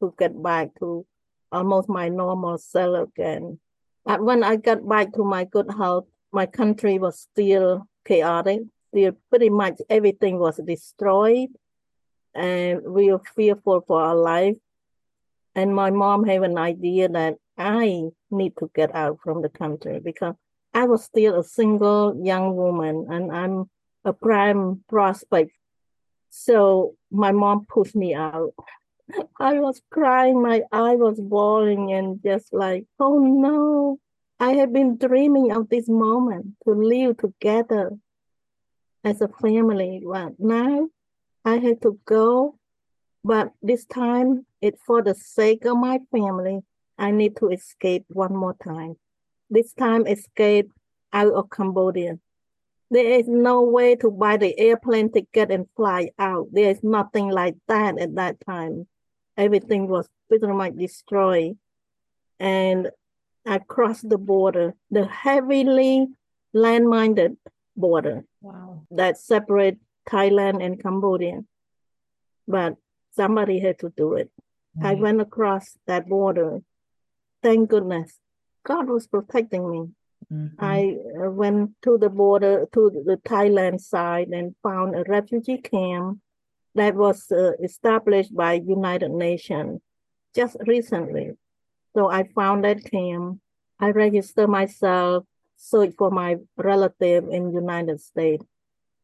to 0.00 0.14
get 0.18 0.40
back 0.42 0.70
to 0.80 1.06
almost 1.52 1.88
my 1.88 2.08
normal 2.08 2.58
self 2.58 3.08
again. 3.08 3.58
But 4.04 4.22
when 4.22 4.42
I 4.42 4.56
got 4.56 4.86
back 4.86 5.12
to 5.14 5.24
my 5.24 5.44
good 5.44 5.70
health, 5.70 6.06
my 6.32 6.46
country 6.46 6.98
was 6.98 7.20
still 7.20 7.86
chaotic. 8.04 8.62
Pretty 9.30 9.50
much 9.50 9.80
everything 9.90 10.38
was 10.38 10.56
destroyed. 10.56 11.48
And 12.34 12.82
we 12.82 13.10
were 13.10 13.22
fearful 13.36 13.82
for 13.86 14.00
our 14.00 14.14
life. 14.16 14.56
And 15.54 15.74
my 15.74 15.90
mom 15.90 16.24
had 16.24 16.42
an 16.42 16.58
idea 16.58 17.08
that 17.08 17.34
I 17.56 18.10
need 18.30 18.56
to 18.58 18.70
get 18.74 18.94
out 18.94 19.18
from 19.22 19.42
the 19.42 19.48
country 19.48 20.00
because 20.00 20.34
I 20.72 20.84
was 20.84 21.04
still 21.04 21.38
a 21.38 21.44
single 21.44 22.20
young 22.24 22.56
woman 22.56 23.06
and 23.08 23.30
I'm 23.30 23.70
a 24.04 24.12
prime 24.12 24.82
prospect. 24.88 25.52
So 26.30 26.96
my 27.12 27.30
mom 27.30 27.66
pushed 27.66 27.94
me 27.94 28.14
out. 28.14 28.54
I 29.38 29.60
was 29.60 29.80
crying, 29.90 30.42
my 30.42 30.62
eye 30.72 30.96
was 30.96 31.20
bawling, 31.20 31.92
and 31.92 32.20
just 32.22 32.52
like, 32.52 32.86
oh 32.98 33.18
no, 33.18 33.98
I 34.40 34.54
have 34.54 34.72
been 34.72 34.96
dreaming 34.96 35.52
of 35.52 35.68
this 35.68 35.88
moment 35.88 36.56
to 36.64 36.72
live 36.72 37.18
together 37.18 37.92
as 39.04 39.20
a 39.20 39.28
family. 39.28 40.02
But 40.04 40.32
now 40.38 40.88
I 41.44 41.58
have 41.58 41.80
to 41.80 41.98
go. 42.04 42.58
But 43.22 43.52
this 43.62 43.84
time, 43.86 44.46
it's 44.60 44.82
for 44.84 45.02
the 45.02 45.14
sake 45.14 45.64
of 45.64 45.76
my 45.76 46.00
family. 46.10 46.60
I 46.98 47.10
need 47.10 47.36
to 47.36 47.50
escape 47.50 48.04
one 48.08 48.34
more 48.34 48.54
time. 48.62 48.96
This 49.50 49.72
time, 49.72 50.06
escape 50.06 50.70
out 51.12 51.32
of 51.32 51.50
Cambodia. 51.50 52.18
There 52.90 53.06
is 53.06 53.26
no 53.26 53.62
way 53.62 53.96
to 53.96 54.10
buy 54.10 54.36
the 54.36 54.58
airplane 54.58 55.10
ticket 55.10 55.50
and 55.50 55.66
fly 55.76 56.10
out. 56.18 56.48
There 56.52 56.70
is 56.70 56.82
nothing 56.82 57.28
like 57.28 57.56
that 57.66 57.98
at 57.98 58.14
that 58.16 58.36
time. 58.46 58.86
Everything 59.36 59.88
was 59.88 60.08
pretty 60.28 60.46
much 60.46 60.76
destroyed. 60.76 61.56
And 62.38 62.90
I 63.46 63.58
crossed 63.58 64.08
the 64.08 64.18
border, 64.18 64.74
the 64.90 65.06
heavily 65.06 66.06
landmined 66.52 67.36
border 67.76 68.24
Wow. 68.40 68.82
that 68.90 69.18
separate 69.18 69.78
Thailand 70.08 70.64
and 70.64 70.80
Cambodia. 70.82 71.40
But 72.46 72.76
somebody 73.12 73.58
had 73.60 73.78
to 73.80 73.90
do 73.96 74.14
it. 74.14 74.30
I 74.82 74.94
went 74.94 75.20
across 75.20 75.78
that 75.86 76.08
border. 76.08 76.60
Thank 77.42 77.70
goodness. 77.70 78.18
God 78.64 78.88
was 78.88 79.06
protecting 79.06 79.70
me. 79.70 79.90
Mhm. 80.32 80.54
I 80.58 80.98
uh, 81.22 81.30
went 81.30 81.70
to 81.82 81.96
the 81.98 82.08
border 82.10 82.66
to 82.72 82.90
the 82.90 83.16
Thailand 83.18 83.80
side 83.80 84.28
and 84.28 84.56
found 84.62 84.96
a 84.96 85.04
refugee 85.04 85.58
camp 85.58 86.18
that 86.74 86.94
was 86.96 87.30
uh, 87.30 87.52
established 87.62 88.34
by 88.34 88.54
United 88.54 89.10
Nations 89.12 89.80
just 90.34 90.56
recently. 90.66 91.32
So 91.94 92.10
I 92.10 92.24
found 92.34 92.64
that 92.64 92.82
camp. 92.84 93.38
I 93.78 93.90
registered 93.90 94.48
myself, 94.48 95.24
searched 95.64 95.96
for 95.96 96.10
my 96.10 96.36
relative 96.56 97.24
in 97.30 97.52
United 97.52 98.00
States, 98.00 98.44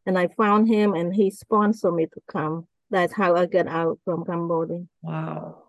and 0.04 0.18
I 0.18 0.28
found 0.28 0.68
him, 0.68 0.94
and 0.94 1.14
he 1.14 1.30
sponsored 1.30 1.94
me 1.94 2.06
to 2.06 2.20
come. 2.28 2.66
That's 2.90 3.12
how 3.12 3.36
I 3.36 3.46
got 3.46 3.66
out 3.66 3.98
from 4.04 4.24
Cambodia. 4.24 4.84
Wow. 5.02 5.62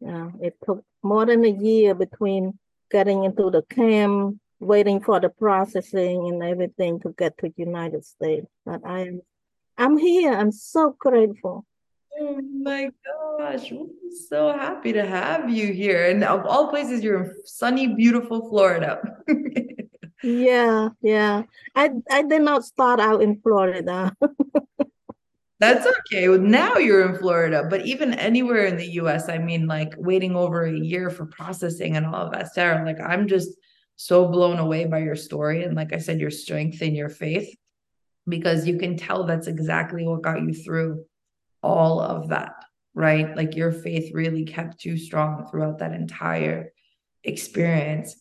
Yeah, 0.00 0.30
it 0.40 0.56
took 0.64 0.82
more 1.02 1.24
than 1.26 1.44
a 1.44 1.48
year 1.48 1.94
between 1.94 2.58
getting 2.90 3.24
into 3.24 3.50
the 3.50 3.62
camp, 3.62 4.38
waiting 4.60 5.00
for 5.00 5.20
the 5.20 5.28
processing 5.28 6.28
and 6.28 6.42
everything 6.42 7.00
to 7.00 7.14
get 7.16 7.38
to 7.38 7.52
United 7.56 8.04
States. 8.04 8.46
But 8.66 8.80
I'm 8.84 9.20
I'm 9.78 9.96
here. 9.98 10.32
I'm 10.32 10.52
so 10.52 10.96
grateful. 10.98 11.64
Oh 12.20 12.40
my 12.40 12.90
gosh, 13.04 13.72
we're 13.72 13.88
so 14.28 14.52
happy 14.52 14.92
to 14.92 15.04
have 15.04 15.50
you 15.50 15.72
here. 15.72 16.10
And 16.10 16.22
of 16.22 16.46
all 16.46 16.68
places, 16.68 17.02
you're 17.02 17.24
in 17.24 17.34
sunny, 17.44 17.88
beautiful 17.88 18.48
Florida. 18.48 19.00
Yeah, 20.24 20.88
yeah. 21.02 21.42
I 21.74 21.90
I 22.10 22.22
did 22.22 22.42
not 22.42 22.64
start 22.64 22.98
out 22.98 23.22
in 23.22 23.40
Florida. 23.42 24.16
That's 25.60 25.86
okay. 25.86 26.26
Now 26.26 26.76
you're 26.76 27.08
in 27.08 27.18
Florida, 27.18 27.66
but 27.68 27.86
even 27.86 28.14
anywhere 28.14 28.64
in 28.66 28.76
the 28.76 28.88
US, 29.02 29.28
I 29.28 29.38
mean, 29.38 29.66
like 29.66 29.94
waiting 29.96 30.34
over 30.34 30.64
a 30.64 30.72
year 30.72 31.10
for 31.10 31.26
processing 31.26 31.96
and 31.96 32.06
all 32.06 32.26
of 32.26 32.32
that, 32.32 32.54
Sara, 32.54 32.84
like 32.84 33.00
I'm 33.00 33.28
just 33.28 33.50
so 33.96 34.26
blown 34.26 34.58
away 34.58 34.86
by 34.86 34.98
your 34.98 35.14
story. 35.14 35.62
And 35.62 35.76
like 35.76 35.92
I 35.92 35.98
said, 35.98 36.20
your 36.20 36.30
strength 36.30 36.80
and 36.80 36.96
your 36.96 37.08
faith, 37.08 37.54
because 38.26 38.66
you 38.66 38.78
can 38.78 38.96
tell 38.96 39.24
that's 39.24 39.46
exactly 39.46 40.04
what 40.06 40.22
got 40.22 40.42
you 40.42 40.54
through 40.54 41.04
all 41.62 42.00
of 42.00 42.28
that, 42.30 42.54
right? 42.94 43.36
Like 43.36 43.56
your 43.56 43.72
faith 43.72 44.12
really 44.14 44.44
kept 44.44 44.84
you 44.84 44.96
strong 44.96 45.46
throughout 45.46 45.78
that 45.78 45.92
entire 45.92 46.72
experience. 47.22 48.16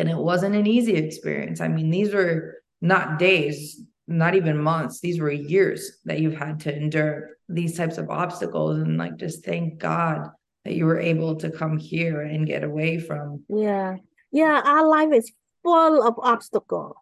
And 0.00 0.08
it 0.08 0.16
wasn't 0.16 0.56
an 0.56 0.66
easy 0.66 0.94
experience. 0.94 1.60
I 1.60 1.68
mean, 1.68 1.90
these 1.90 2.14
were 2.14 2.54
not 2.80 3.18
days, 3.18 3.82
not 4.08 4.34
even 4.34 4.56
months. 4.56 5.00
These 5.00 5.20
were 5.20 5.30
years 5.30 5.98
that 6.06 6.20
you've 6.20 6.36
had 6.36 6.60
to 6.60 6.74
endure 6.74 7.36
these 7.50 7.76
types 7.76 7.98
of 7.98 8.08
obstacles 8.08 8.78
and 8.78 8.96
like 8.96 9.16
just 9.16 9.44
thank 9.44 9.78
God 9.78 10.30
that 10.64 10.74
you 10.74 10.86
were 10.86 10.98
able 10.98 11.36
to 11.36 11.50
come 11.50 11.76
here 11.76 12.22
and 12.22 12.46
get 12.46 12.64
away 12.64 12.98
from. 12.98 13.44
Yeah. 13.50 13.96
Yeah, 14.32 14.62
our 14.64 14.88
life 14.88 15.12
is 15.12 15.30
full 15.62 16.02
of 16.02 16.14
obstacles. 16.18 16.94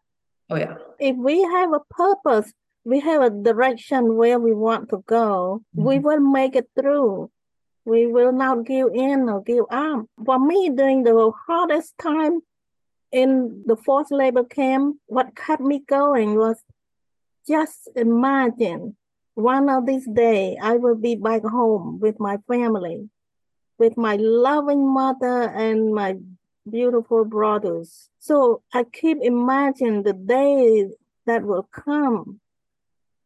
Oh, 0.51 0.57
yeah. 0.57 0.75
If 0.99 1.15
we 1.17 1.41
have 1.43 1.73
a 1.73 1.81
purpose, 1.91 2.53
we 2.85 2.99
have 3.01 3.23
a 3.23 3.31
direction 3.31 4.17
where 4.17 4.41
we 4.41 4.53
want 4.53 4.89
to 4.91 5.05
go, 5.07 5.63
we 5.75 5.99
Mhm. 5.99 6.03
will 6.03 6.21
make 6.21 6.57
it 6.57 6.69
through. 6.75 7.31
We 7.85 8.07
will 8.07 8.33
not 8.33 8.65
give 8.65 8.89
in 8.93 9.29
or 9.29 9.41
give 9.43 9.67
up. 9.71 10.07
For 10.25 10.39
me, 10.41 10.71
during 10.71 11.05
the 11.05 11.31
hardest 11.47 11.97
time 11.99 12.41
in 13.13 13.63
the 13.67 13.77
forced 13.77 14.13
labor 14.13 14.45
camp, 14.45 14.97
what 15.07 15.37
kept 15.37 15.63
me 15.63 15.81
going 15.87 16.37
was 16.37 16.63
just 17.47 17.89
imagine 17.97 18.97
one 19.35 19.69
of 19.71 19.87
these 19.87 20.07
days 20.07 20.59
I 20.61 20.77
will 20.77 20.97
be 20.97 21.15
back 21.15 21.43
home 21.43 22.01
with 22.01 22.19
my 22.19 22.39
family, 22.49 23.09
with 23.79 23.97
my 23.97 24.17
loving 24.17 24.87
mother 24.87 25.43
and 25.43 25.95
my 25.95 26.17
beautiful 26.69 27.25
brothers. 27.25 28.11
So 28.19 28.63
I 28.73 28.85
keep 28.85 29.19
imagining 29.23 30.03
the 30.03 30.13
day 30.13 30.89
that 31.27 31.45
will 31.45 31.69
come. 31.73 32.41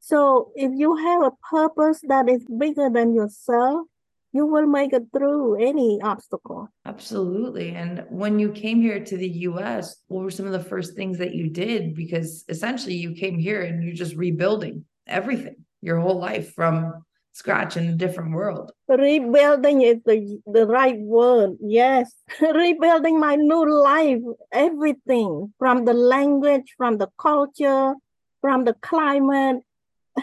So 0.00 0.52
if 0.54 0.70
you 0.74 0.96
have 0.96 1.22
a 1.22 1.32
purpose 1.50 2.00
that 2.08 2.28
is 2.28 2.44
bigger 2.44 2.90
than 2.90 3.14
yourself, 3.14 3.86
you 4.32 4.46
will 4.46 4.66
make 4.66 4.92
it 4.92 5.04
through 5.12 5.62
any 5.62 6.00
obstacle. 6.02 6.68
Absolutely. 6.86 7.70
And 7.74 8.04
when 8.08 8.38
you 8.38 8.50
came 8.50 8.80
here 8.80 9.04
to 9.04 9.16
the 9.16 9.28
US, 9.28 9.96
what 10.08 10.24
were 10.24 10.30
some 10.30 10.46
of 10.46 10.52
the 10.52 10.64
first 10.64 10.94
things 10.94 11.18
that 11.18 11.34
you 11.34 11.50
did? 11.50 11.94
Because 11.94 12.44
essentially 12.48 12.94
you 12.94 13.12
came 13.12 13.38
here 13.38 13.62
and 13.62 13.84
you're 13.84 13.94
just 13.94 14.16
rebuilding 14.16 14.84
everything, 15.06 15.56
your 15.82 15.98
whole 16.00 16.18
life 16.18 16.54
from 16.54 17.04
scratch 17.32 17.76
in 17.76 17.88
a 17.88 17.94
different 17.94 18.32
world. 18.32 18.72
Rebuilding 18.88 19.82
is 19.82 19.98
the, 20.04 20.40
the 20.46 20.66
right 20.66 20.98
word. 20.98 21.56
Yes. 21.60 22.12
Rebuilding 22.40 23.20
my 23.20 23.36
new 23.36 23.82
life, 23.82 24.22
everything 24.50 25.52
from 25.58 25.84
the 25.84 25.94
language, 25.94 26.74
from 26.78 26.96
the 26.96 27.08
culture, 27.18 27.94
from 28.40 28.64
the 28.64 28.74
climate, 28.74 29.62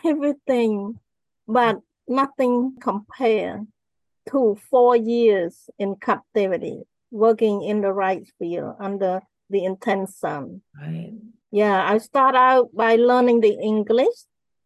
everything. 0.04 1.00
But 1.48 1.80
nothing 2.08 2.78
compared 2.80 3.68
to 4.32 4.58
four 4.70 4.96
years 4.96 5.70
in 5.78 5.96
captivity, 5.96 6.84
working 7.12 7.64
in 7.64 7.82
the 7.82 7.92
rice 7.92 8.32
field 8.40 8.76
under 8.80 9.22
the 9.50 9.66
intense 9.66 10.18
sun. 10.18 10.62
Right. 10.80 11.14
Yeah, 11.52 11.84
I 11.84 11.98
start 11.98 12.36
out 12.36 12.70
by 12.76 12.96
learning 12.96 13.42
the 13.42 13.58
English, 13.60 14.18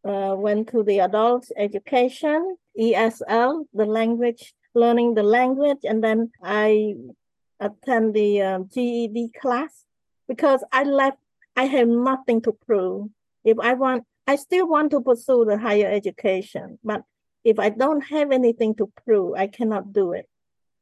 uh, 0.05 0.36
went 0.38 0.70
to 0.70 0.84
the 0.84 1.00
adult 1.00 1.48
education, 1.58 2.58
ESL, 2.77 3.65
the 3.74 3.86
language, 3.86 4.53
learning 4.74 5.13
the 5.13 5.24
language, 5.24 5.79
and 5.84 6.03
then 6.03 6.32
I 6.41 6.96
attend 7.60 8.13
the 8.13 8.41
um, 8.41 8.70
GED 8.74 9.32
class 9.39 9.86
because 10.27 10.63
I 10.72 10.84
left, 10.84 11.20
I 11.55 11.65
have 11.65 11.88
nothing 11.88 12.41
to 12.41 12.51
prove. 12.51 13.10
If 13.46 13.60
I 13.60 13.75
want, 13.75 14.03
I 14.27 14.36
still 14.36 14.67
want 14.67 14.91
to 14.91 15.01
pursue 15.01 15.46
the 15.46 15.58
higher 15.58 15.88
education, 15.88 16.79
but 16.84 17.03
if 17.43 17.59
I 17.59 17.69
don't 17.69 18.01
have 18.01 18.31
anything 18.31 18.75
to 18.75 18.91
prove, 19.05 19.35
I 19.35 19.47
cannot 19.47 19.93
do 19.93 20.13
it. 20.13 20.27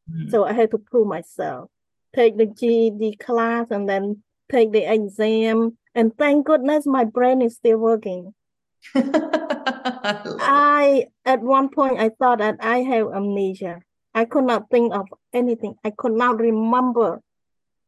Mhm. 0.09 0.29
So 0.29 0.45
I 0.45 0.53
had 0.53 0.71
to 0.71 0.77
prove 0.77 1.07
myself, 1.07 1.69
take 2.13 2.37
the 2.37 2.45
GED 2.45 3.17
class 3.17 3.71
and 3.71 3.87
then 3.87 4.23
take 4.51 4.71
the 4.71 4.83
exam. 4.83 5.77
And 5.95 6.15
thank 6.17 6.45
goodness 6.45 6.85
my 6.85 7.03
brain 7.03 7.41
is 7.41 7.55
still 7.55 7.77
working. 7.77 8.33
I, 8.95 11.07
at 11.25 11.41
one 11.41 11.69
point, 11.69 11.99
I 11.99 12.09
thought 12.09 12.39
that 12.39 12.57
I 12.59 12.79
have 12.79 13.13
amnesia. 13.13 13.81
I 14.13 14.25
could 14.25 14.43
not 14.43 14.69
think 14.69 14.93
of 14.93 15.07
anything. 15.33 15.75
I 15.83 15.91
could 15.91 16.13
not 16.13 16.39
remember 16.39 17.21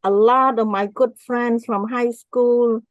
a 0.04 0.12
lot 0.12 0.60
of 0.60 0.68
my 0.68 0.88
good 0.88 1.14
friends 1.26 1.66
from 1.66 1.90
high 1.90 2.12
school, 2.12 2.82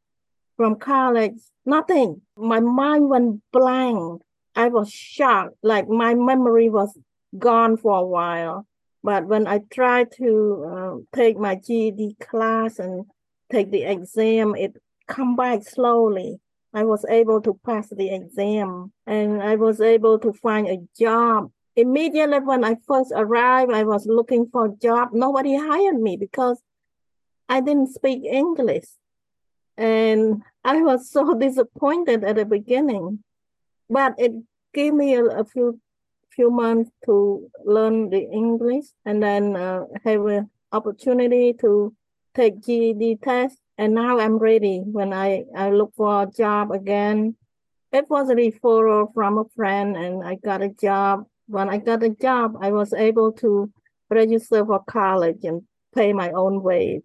from 0.57 0.77
college, 0.77 1.39
nothing. 1.65 2.23
My 2.37 2.61
mind 2.61 3.09
went 3.09 3.41
blank. 3.53 4.23
I 4.63 4.69
was 4.69 4.93
shocked, 4.93 5.57
like 5.65 5.89
my 5.89 6.15
memory 6.15 6.71
was 6.71 6.97
gone 7.37 7.77
for 7.77 7.99
a 7.99 8.07
while. 8.07 8.65
But 9.03 9.27
when 9.27 9.49
I 9.49 9.59
tried 9.59 10.13
to 10.19 10.31
uh, 10.73 11.17
take 11.17 11.37
my 11.37 11.57
GED 11.57 12.15
class 12.21 12.79
and 12.79 13.07
take 13.51 13.73
the 13.73 13.83
exam, 13.83 14.55
it 14.55 14.81
come 15.09 15.35
back 15.35 15.65
slowly. 15.65 16.39
I 16.73 16.85
was 16.85 17.05
able 17.11 17.41
to 17.43 17.59
pass 17.67 17.89
the 17.89 18.15
exam 18.15 18.93
and 19.05 19.43
I 19.43 19.57
was 19.57 19.81
able 19.81 20.21
to 20.21 20.33
find 20.33 20.69
a 20.69 20.79
job. 20.97 21.51
Immediately 21.75 22.39
when 22.39 22.63
I 22.63 22.77
first 22.87 23.13
arrived, 23.13 23.73
I 23.73 23.83
was 23.83 24.07
looking 24.07 24.47
for 24.53 24.67
a 24.67 24.77
job. 24.81 25.09
Nobody 25.13 25.57
hired 25.57 26.01
me 26.01 26.17
because 26.17 26.63
I 27.49 27.61
didn't 27.61 27.93
speak 27.95 28.23
English. 28.25 28.87
And 29.77 30.43
I 30.65 30.83
was 30.83 31.11
so 31.11 31.35
disappointed 31.47 32.23
at 32.23 32.37
the 32.37 32.45
beginning. 32.45 33.25
But 33.91 34.15
it 34.19 34.33
gave 34.75 34.95
me 34.95 35.15
a, 35.15 35.25
a 35.25 35.45
few 35.45 35.81
few 36.35 36.51
months 36.51 36.91
to 37.05 37.51
learn 37.65 38.09
the 38.11 38.21
English 38.21 38.87
and 39.05 39.23
then 39.23 39.55
uh, 39.55 39.85
have 40.05 40.25
an 40.27 40.51
opportunity 40.73 41.53
to 41.53 41.95
take 42.35 42.63
GED 42.65 43.19
test. 43.23 43.59
And 43.79 43.95
now 43.95 44.19
I'm 44.19 44.39
ready 44.39 44.81
when 44.81 45.13
I, 45.13 45.45
I 45.57 45.71
look 45.71 45.93
for 45.97 46.23
a 46.23 46.27
job 46.27 46.71
again. 46.71 47.37
It 47.93 48.09
was 48.09 48.31
a 48.31 48.35
referral 48.35 49.13
from 49.13 49.39
a 49.39 49.45
friend 49.55 49.97
and 49.97 50.25
I 50.25 50.37
got 50.37 50.63
a 50.63 50.71
job. 50.71 51.27
When 51.47 51.69
I 51.69 51.79
got 51.79 52.03
a 52.03 52.09
job, 52.09 52.57
I 52.61 52.73
was 52.73 52.95
able 52.95 53.33
to 53.33 53.71
register 54.09 54.65
for 54.65 54.83
college 54.85 55.45
and 55.45 55.63
pay 55.95 56.13
my 56.13 56.31
own 56.31 56.63
way 56.63 57.03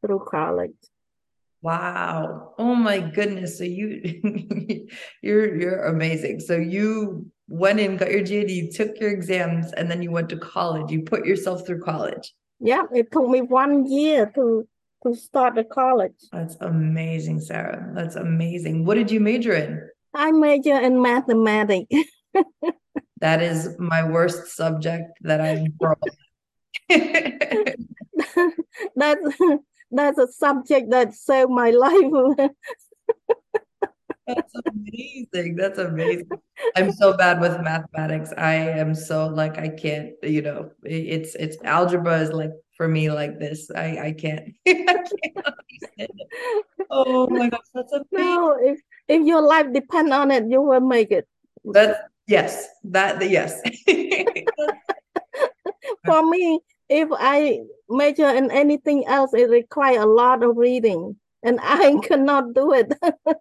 through 0.00 0.24
college. 0.30 0.76
Wow. 1.60 2.54
Oh 2.58 2.74
my 2.74 3.00
goodness. 3.00 3.58
So 3.58 3.64
you 3.64 4.86
you're 5.22 5.56
you're 5.56 5.84
amazing. 5.86 6.40
So 6.40 6.56
you 6.56 7.30
went 7.48 7.80
in, 7.80 7.96
got 7.96 8.10
your 8.10 8.22
GED, 8.22 8.52
you 8.52 8.70
took 8.70 8.98
your 9.00 9.10
exams, 9.10 9.72
and 9.72 9.90
then 9.90 10.02
you 10.02 10.10
went 10.10 10.28
to 10.30 10.36
college. 10.38 10.90
You 10.90 11.02
put 11.02 11.26
yourself 11.26 11.66
through 11.66 11.82
college. 11.82 12.32
Yeah, 12.60 12.84
it 12.94 13.10
took 13.10 13.28
me 13.28 13.42
one 13.42 13.86
year 13.90 14.30
to 14.34 14.68
to 15.04 15.14
start 15.14 15.54
the 15.54 15.64
college. 15.64 16.14
That's 16.32 16.56
amazing, 16.60 17.40
Sara. 17.40 17.92
That's 17.94 18.16
amazing. 18.16 18.84
What 18.84 18.94
did 18.94 19.10
you 19.10 19.20
major 19.20 19.54
in? 19.54 19.88
I 20.14 20.32
major 20.32 20.78
in 20.78 21.00
mathematics. 21.00 21.94
That 23.20 23.42
is 23.42 23.74
my 23.80 24.08
worst 24.08 24.54
subject 24.54 25.18
that 25.22 25.40
I'm 25.40 25.76
that's 28.96 29.38
that's 29.90 30.18
a 30.18 30.26
subject 30.28 30.90
that 30.90 31.14
saved 31.14 31.50
my 31.50 31.70
life. 31.70 32.50
That's 34.26 34.52
amazing. 34.66 35.56
That's 35.56 35.78
amazing. 35.78 36.28
I'm 36.76 36.92
so 36.92 37.16
bad 37.16 37.40
with 37.40 37.58
mathematics. 37.62 38.30
I 38.36 38.54
am 38.54 38.94
so 38.94 39.26
like 39.26 39.56
I 39.56 39.70
can't, 39.70 40.12
you 40.22 40.42
know, 40.42 40.70
it's 40.82 41.34
it's 41.34 41.56
algebra 41.64 42.20
is 42.20 42.30
like 42.30 42.50
for 42.76 42.88
me 42.88 43.10
like 43.10 43.38
this. 43.38 43.70
I 43.70 43.98
I 43.98 44.12
can't. 44.12 44.52
I 44.68 45.04
can't. 45.98 46.10
Oh 46.90 47.26
my 47.28 47.48
gosh, 47.48 47.60
that's 47.72 47.92
amazing. 47.92 48.06
no, 48.12 48.58
if 48.60 48.78
if 49.08 49.26
your 49.26 49.40
life 49.40 49.72
depend 49.72 50.12
on 50.12 50.30
it, 50.30 50.44
you 50.48 50.60
will 50.60 50.80
make 50.80 51.10
it. 51.10 51.26
That's 51.64 51.98
yes, 52.26 52.68
that 52.84 53.26
yes. 53.28 53.60
For 56.04 56.22
me, 56.28 56.60
if 56.88 57.08
I 57.12 57.60
major 57.88 58.28
in 58.28 58.50
anything 58.50 59.06
else, 59.06 59.32
it 59.34 59.48
requires 59.48 60.02
a 60.02 60.06
lot 60.06 60.42
of 60.42 60.56
reading, 60.56 61.16
and 61.42 61.58
I 61.62 61.92
oh. 61.92 62.00
cannot 62.00 62.54
do 62.54 62.72
it. 62.72 62.92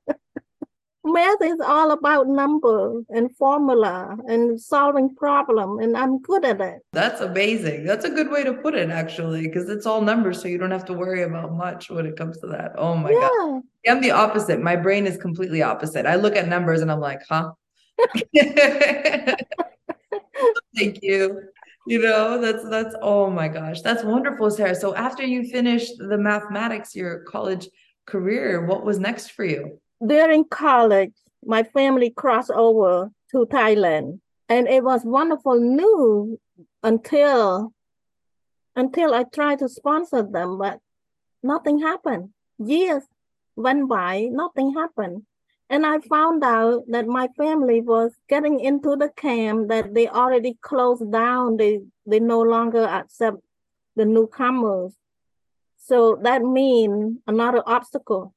Math 1.04 1.42
is 1.42 1.62
all 1.62 1.92
about 1.92 2.28
number 2.28 3.02
and 3.10 3.34
formula 3.38 4.18
and 4.28 4.60
solving 4.60 5.16
problem, 5.16 5.80
and 5.80 5.96
I'm 5.96 6.22
good 6.22 6.44
at 6.44 6.60
it. 6.60 6.80
That's 6.92 7.22
amazing. 7.22 7.86
That's 7.86 8.04
a 8.04 8.10
good 8.10 8.30
way 8.30 8.44
to 8.44 8.54
put 8.54 8.76
it, 8.76 8.90
actually, 8.90 9.44
because 9.44 9.70
it's 9.70 9.86
all 9.86 10.02
numbers, 10.02 10.42
so 10.42 10.50
you 10.50 10.58
don't 10.58 10.72
have 10.72 10.86
to 10.86 10.94
worry 10.94 11.24
about 11.24 11.54
much 11.54 11.90
when 11.90 12.06
it 12.06 12.18
comes 12.18 12.40
to 12.40 12.48
that. 12.48 12.74
Oh 12.78 12.96
my 12.96 13.12
God. 13.12 13.62
yeah, 13.86 13.94
I'm 13.94 14.02
the 14.02 14.12
opposite. 14.12 14.62
My 14.62 14.76
brain 14.76 15.08
is 15.08 15.16
completely 15.16 15.62
opposite. 15.62 16.06
I 16.06 16.16
look 16.16 16.36
at 16.36 16.50
numbers 16.50 16.82
and 16.82 16.92
I'm 16.92 17.00
like, 17.00 17.22
huh? 17.30 17.52
Thank 20.76 21.02
you. 21.02 21.42
You 21.88 22.00
know, 22.02 22.40
that's 22.42 22.68
that's 22.70 22.96
oh 23.02 23.30
my 23.30 23.48
gosh, 23.48 23.82
that's 23.82 24.04
wonderful, 24.04 24.52
Sara. 24.52 24.76
So 24.76 24.94
after 24.96 25.24
you 25.24 25.44
finished 25.50 25.94
the 25.98 26.18
mathematics, 26.18 26.96
your 26.96 27.20
college 27.20 27.70
career, 28.06 28.66
what 28.66 28.86
was 28.86 29.00
next 29.00 29.32
for 29.32 29.46
you? 29.46 29.80
during 30.06 30.46
college, 30.46 31.14
my 31.44 31.64
family 31.64 32.10
crossed 32.10 32.52
over 32.52 33.12
to 33.32 33.46
Thailand, 33.48 34.20
and 34.50 34.68
it 34.68 34.84
was 34.84 35.04
wonderful 35.04 35.60
news 35.60 36.38
until 36.84 37.74
until 38.76 39.14
I 39.14 39.24
tried 39.24 39.60
to 39.60 39.70
sponsor 39.70 40.22
them, 40.22 40.60
but 40.60 40.80
nothing 41.42 41.80
happened. 41.80 42.30
Years 42.60 43.04
went 43.56 43.90
by, 43.90 44.28
nothing 44.32 44.74
happened. 44.74 45.24
And 45.70 45.86
I 45.86 46.00
found 46.00 46.44
out 46.44 46.84
that 46.88 47.08
my 47.08 47.28
family 47.38 47.82
was 47.82 48.14
getting 48.30 48.60
into 48.60 48.96
the 48.96 49.10
camp 49.10 49.68
that 49.68 49.94
they 49.94 50.08
already 50.08 50.58
closed 50.62 51.12
down. 51.12 51.58
They 51.58 51.82
they 52.06 52.20
no 52.20 52.42
longer 52.42 52.86
accept 52.86 53.38
the 53.96 54.06
newcomers. 54.06 54.94
So 55.78 56.20
that 56.24 56.42
means 56.42 57.20
another 57.28 57.64
obstacle. 57.66 58.34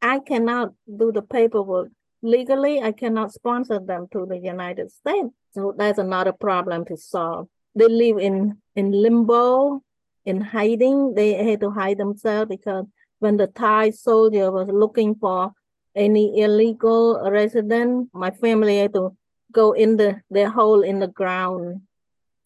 I 0.00 0.20
cannot 0.20 0.72
do 0.86 1.12
the 1.12 1.22
paperwork. 1.22 1.90
Legally, 2.22 2.80
I 2.80 2.92
cannot 2.92 3.32
sponsor 3.32 3.78
them 3.78 4.06
to 4.12 4.26
the 4.26 4.38
United 4.38 4.90
States. 4.90 5.28
So 5.52 5.74
that's 5.76 5.98
another 5.98 6.32
problem 6.32 6.84
to 6.86 6.96
solve. 6.96 7.48
They 7.74 7.88
live 7.88 8.18
in, 8.18 8.58
in 8.76 8.92
limbo, 8.92 9.82
in 10.24 10.40
hiding. 10.40 11.14
They 11.14 11.32
had 11.34 11.60
to 11.60 11.70
hide 11.70 11.98
themselves 11.98 12.48
because 12.48 12.86
when 13.18 13.36
the 13.36 13.46
Thai 13.46 13.90
soldier 13.90 14.50
was 14.50 14.68
looking 14.68 15.14
for 15.14 15.52
any 15.94 16.40
illegal 16.40 17.20
resident, 17.30 18.10
my 18.12 18.30
family 18.30 18.78
had 18.78 18.94
to 18.94 19.16
go 19.52 19.72
in 19.72 19.96
the 19.96 20.20
their 20.30 20.50
hole 20.50 20.82
in 20.82 20.98
the 20.98 21.08
ground 21.08 21.82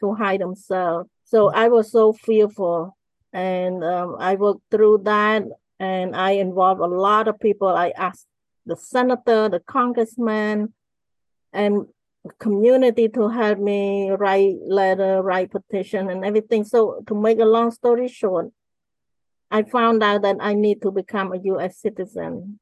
to 0.01 0.15
hide 0.15 0.41
themselves. 0.41 1.09
So 1.25 1.51
I 1.51 1.69
was 1.69 1.91
so 1.91 2.13
fearful, 2.13 2.97
and 3.33 3.83
um, 3.83 4.17
I 4.19 4.37
worked 4.37 4.63
through 4.71 4.99
that, 5.05 5.45
and 5.81 6.15
I 6.15 6.33
involved 6.33 6.81
a 6.81 6.87
lot 6.87 7.29
of 7.29 7.41
people. 7.41 7.69
I 7.69 7.93
asked 7.97 8.27
the 8.67 8.77
senator, 8.77 9.49
the 9.49 9.61
congressman, 9.61 10.75
and 11.53 11.87
community 12.39 13.09
to 13.09 13.29
help 13.29 13.59
me 13.59 14.11
write 14.11 14.57
letter, 14.67 15.23
write 15.23 15.51
petition, 15.51 16.11
and 16.11 16.25
everything. 16.25 16.65
So 16.65 17.03
to 17.07 17.15
make 17.15 17.39
a 17.39 17.45
long 17.45 17.71
story 17.71 18.09
short, 18.09 18.53
I 19.51 19.63
found 19.63 20.03
out 20.03 20.23
that 20.23 20.37
I 20.41 20.55
need 20.55 20.83
to 20.83 20.91
become 20.91 21.33
a 21.33 21.39
U.S. 21.39 21.79
citizen 21.81 22.61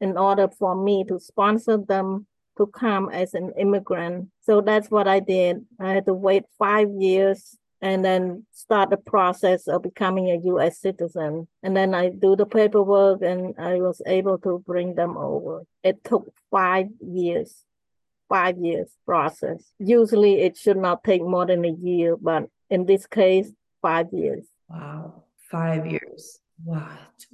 in 0.00 0.16
order 0.16 0.48
for 0.48 0.74
me 0.74 1.04
to 1.08 1.18
sponsor 1.18 1.76
them 1.76 2.26
to 2.56 2.66
come 2.66 3.08
as 3.10 3.34
an 3.34 3.52
immigrant. 3.58 4.28
So 4.40 4.60
that's 4.60 4.90
what 4.90 5.08
I 5.08 5.20
did. 5.20 5.64
I 5.80 5.94
had 5.94 6.06
to 6.06 6.14
wait 6.14 6.44
five 6.58 6.88
years 6.98 7.56
and 7.80 8.04
then 8.04 8.44
start 8.52 8.90
the 8.90 8.96
process 8.96 9.68
of 9.68 9.82
becoming 9.82 10.30
a 10.30 10.40
US 10.54 10.80
citizen. 10.80 11.46
And 11.62 11.76
then 11.76 11.94
I 11.94 12.10
do 12.10 12.34
the 12.34 12.46
paperwork 12.46 13.22
and 13.22 13.54
I 13.58 13.76
was 13.76 14.02
able 14.06 14.38
to 14.38 14.62
bring 14.66 14.94
them 14.96 15.16
over. 15.16 15.62
It 15.84 16.02
took 16.02 16.32
five 16.50 16.88
years, 17.00 17.64
five 18.28 18.58
years 18.58 18.90
process. 19.06 19.62
Usually 19.78 20.40
it 20.40 20.56
should 20.56 20.76
not 20.76 21.04
take 21.04 21.22
more 21.22 21.46
than 21.46 21.64
a 21.64 21.70
year, 21.70 22.16
but 22.16 22.48
in 22.68 22.86
this 22.86 23.06
case, 23.06 23.52
five 23.80 24.08
years. 24.12 24.44
Wow. 24.68 25.22
Five 25.50 25.86
years. 25.86 26.40
What? 26.64 26.82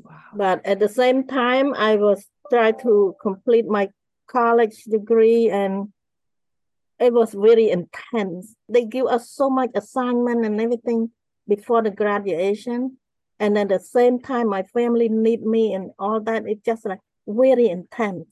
Wow. 0.03 0.21
But 0.37 0.67
at 0.67 0.79
the 0.79 0.89
same 0.89 1.27
time, 1.27 1.73
I 1.75 1.97
was 1.97 2.27
trying 2.51 2.79
to 2.81 3.15
complete 3.21 3.67
my 3.67 3.89
college 4.27 4.85
degree 4.85 5.51
and 5.51 5.93
it 6.99 7.13
was 7.13 7.35
very 7.35 7.71
intense. 7.71 8.55
They 8.69 8.85
give 8.85 9.07
us 9.07 9.31
so 9.31 9.51
much 9.51 9.71
assignment 9.75 10.45
and 10.45 10.61
everything 10.61 11.11
before 11.49 11.83
the 11.83 11.91
graduation. 11.91 12.99
And 13.41 13.59
at 13.59 13.69
the 13.69 13.81
same 13.81 14.21
time, 14.21 14.49
my 14.49 14.63
family 14.63 15.09
need 15.09 15.43
me 15.43 15.75
and 15.75 15.91
all 15.99 16.21
that. 16.21 16.45
It's 16.47 16.65
just 16.65 16.87
like 16.87 17.01
very 17.27 17.69
intense. 17.69 18.29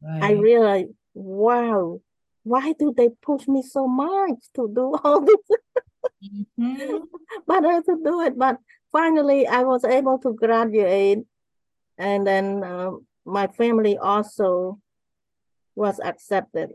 Right. 0.00 0.22
I 0.22 0.32
realized, 0.32 0.90
wow, 1.14 2.00
why 2.44 2.72
do 2.72 2.94
they 2.96 3.10
push 3.20 3.46
me 3.46 3.62
so 3.62 3.86
much 3.86 4.38
to 4.54 4.70
do 4.74 4.94
all 5.04 5.20
this? 5.20 5.36
mm-hmm. 6.58 6.96
but 7.46 7.64
I 7.64 7.74
had 7.74 7.84
to 7.84 8.00
do 8.02 8.22
it. 8.22 8.38
But 8.38 8.56
finally, 8.90 9.46
I 9.46 9.62
was 9.62 9.84
able 9.84 10.18
to 10.20 10.32
graduate. 10.32 11.20
And 11.98 12.26
then 12.26 12.64
uh, 12.64 12.92
my 13.24 13.46
family 13.46 13.96
also 13.98 14.78
was 15.74 16.00
accepted 16.00 16.70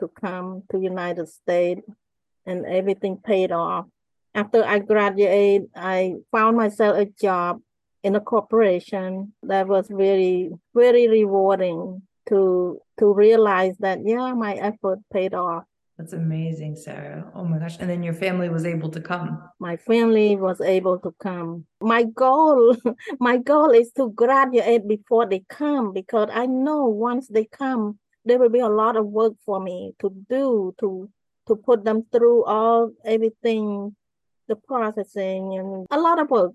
to 0.00 0.08
come 0.08 0.62
to 0.70 0.80
United 0.80 1.28
States 1.28 1.82
and 2.46 2.66
everything 2.66 3.16
paid 3.16 3.52
off. 3.52 3.86
After 4.34 4.64
I 4.64 4.78
graduated, 4.78 5.68
I 5.76 6.14
found 6.30 6.56
myself 6.56 6.96
a 6.96 7.06
job 7.06 7.60
in 8.02 8.16
a 8.16 8.20
corporation 8.20 9.32
that 9.42 9.68
was 9.68 9.86
very, 9.88 10.50
very 10.74 11.08
rewarding 11.08 12.02
to 12.28 12.80
to 12.98 13.12
realize 13.12 13.76
that 13.78 13.98
yeah, 14.04 14.32
my 14.32 14.54
effort 14.54 15.00
paid 15.12 15.34
off. 15.34 15.64
That's 16.02 16.14
amazing, 16.14 16.74
Sara. 16.74 17.30
Oh 17.32 17.44
my 17.44 17.60
gosh. 17.60 17.76
And 17.78 17.88
then 17.88 18.02
your 18.02 18.12
family 18.12 18.48
was 18.48 18.64
able 18.64 18.90
to 18.90 19.00
come. 19.00 19.40
My 19.60 19.76
family 19.76 20.34
was 20.34 20.60
able 20.60 20.98
to 20.98 21.14
come. 21.20 21.64
My 21.80 22.02
goal, 22.02 22.74
my 23.20 23.36
goal 23.36 23.70
is 23.70 23.92
to 23.92 24.10
graduate 24.10 24.88
before 24.88 25.26
they 25.28 25.44
come 25.48 25.92
because 25.92 26.28
I 26.32 26.46
know 26.46 26.86
once 26.86 27.28
they 27.28 27.44
come, 27.44 28.00
there 28.24 28.40
will 28.40 28.48
be 28.48 28.58
a 28.58 28.68
lot 28.68 28.96
of 28.96 29.06
work 29.06 29.34
for 29.46 29.60
me 29.60 29.92
to 30.00 30.10
do 30.28 30.74
to 30.80 31.08
to 31.46 31.54
put 31.54 31.84
them 31.84 32.04
through 32.10 32.46
all 32.46 32.90
everything, 33.04 33.94
the 34.48 34.56
processing 34.56 35.54
and 35.56 35.86
a 35.88 36.00
lot 36.00 36.18
of 36.18 36.30
work. 36.30 36.50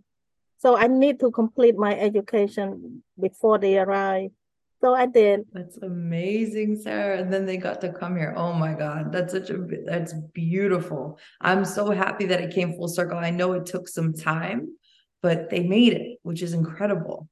So 0.58 0.76
I 0.76 0.88
need 0.88 1.22
to 1.22 1.32
complete 1.32 1.78
my 1.78 1.98
education 1.98 3.02
before 3.18 3.60
they 3.60 3.80
arrive. 3.80 4.32
So 4.80 4.94
I 4.94 5.08
did. 5.08 5.46
That's 5.54 5.78
amazing, 5.78 6.76
Sara. 6.76 7.18
And 7.20 7.34
then 7.34 7.46
they 7.46 7.58
got 7.58 7.82
to 7.82 7.92
come 7.92 8.16
here. 8.16 8.34
Oh 8.38 8.54
my 8.54 8.74
God. 8.74 9.12
That's 9.12 9.34
such 9.34 9.50
a 9.50 9.58
that's 9.86 10.14
beautiful. 10.34 11.20
I'm 11.42 11.66
so 11.66 11.90
happy 11.90 12.26
that 12.28 12.42
it 12.42 12.54
came 12.54 12.74
full 12.74 12.88
circle. 12.88 13.18
I 13.18 13.32
know 13.32 13.54
it 13.54 13.66
took 13.66 13.88
some 13.88 14.14
time, 14.14 14.78
but 15.22 15.50
they 15.50 15.62
made 15.62 15.94
it, 15.94 16.20
which 16.22 16.44
is 16.44 16.54
incredible. 16.54 17.28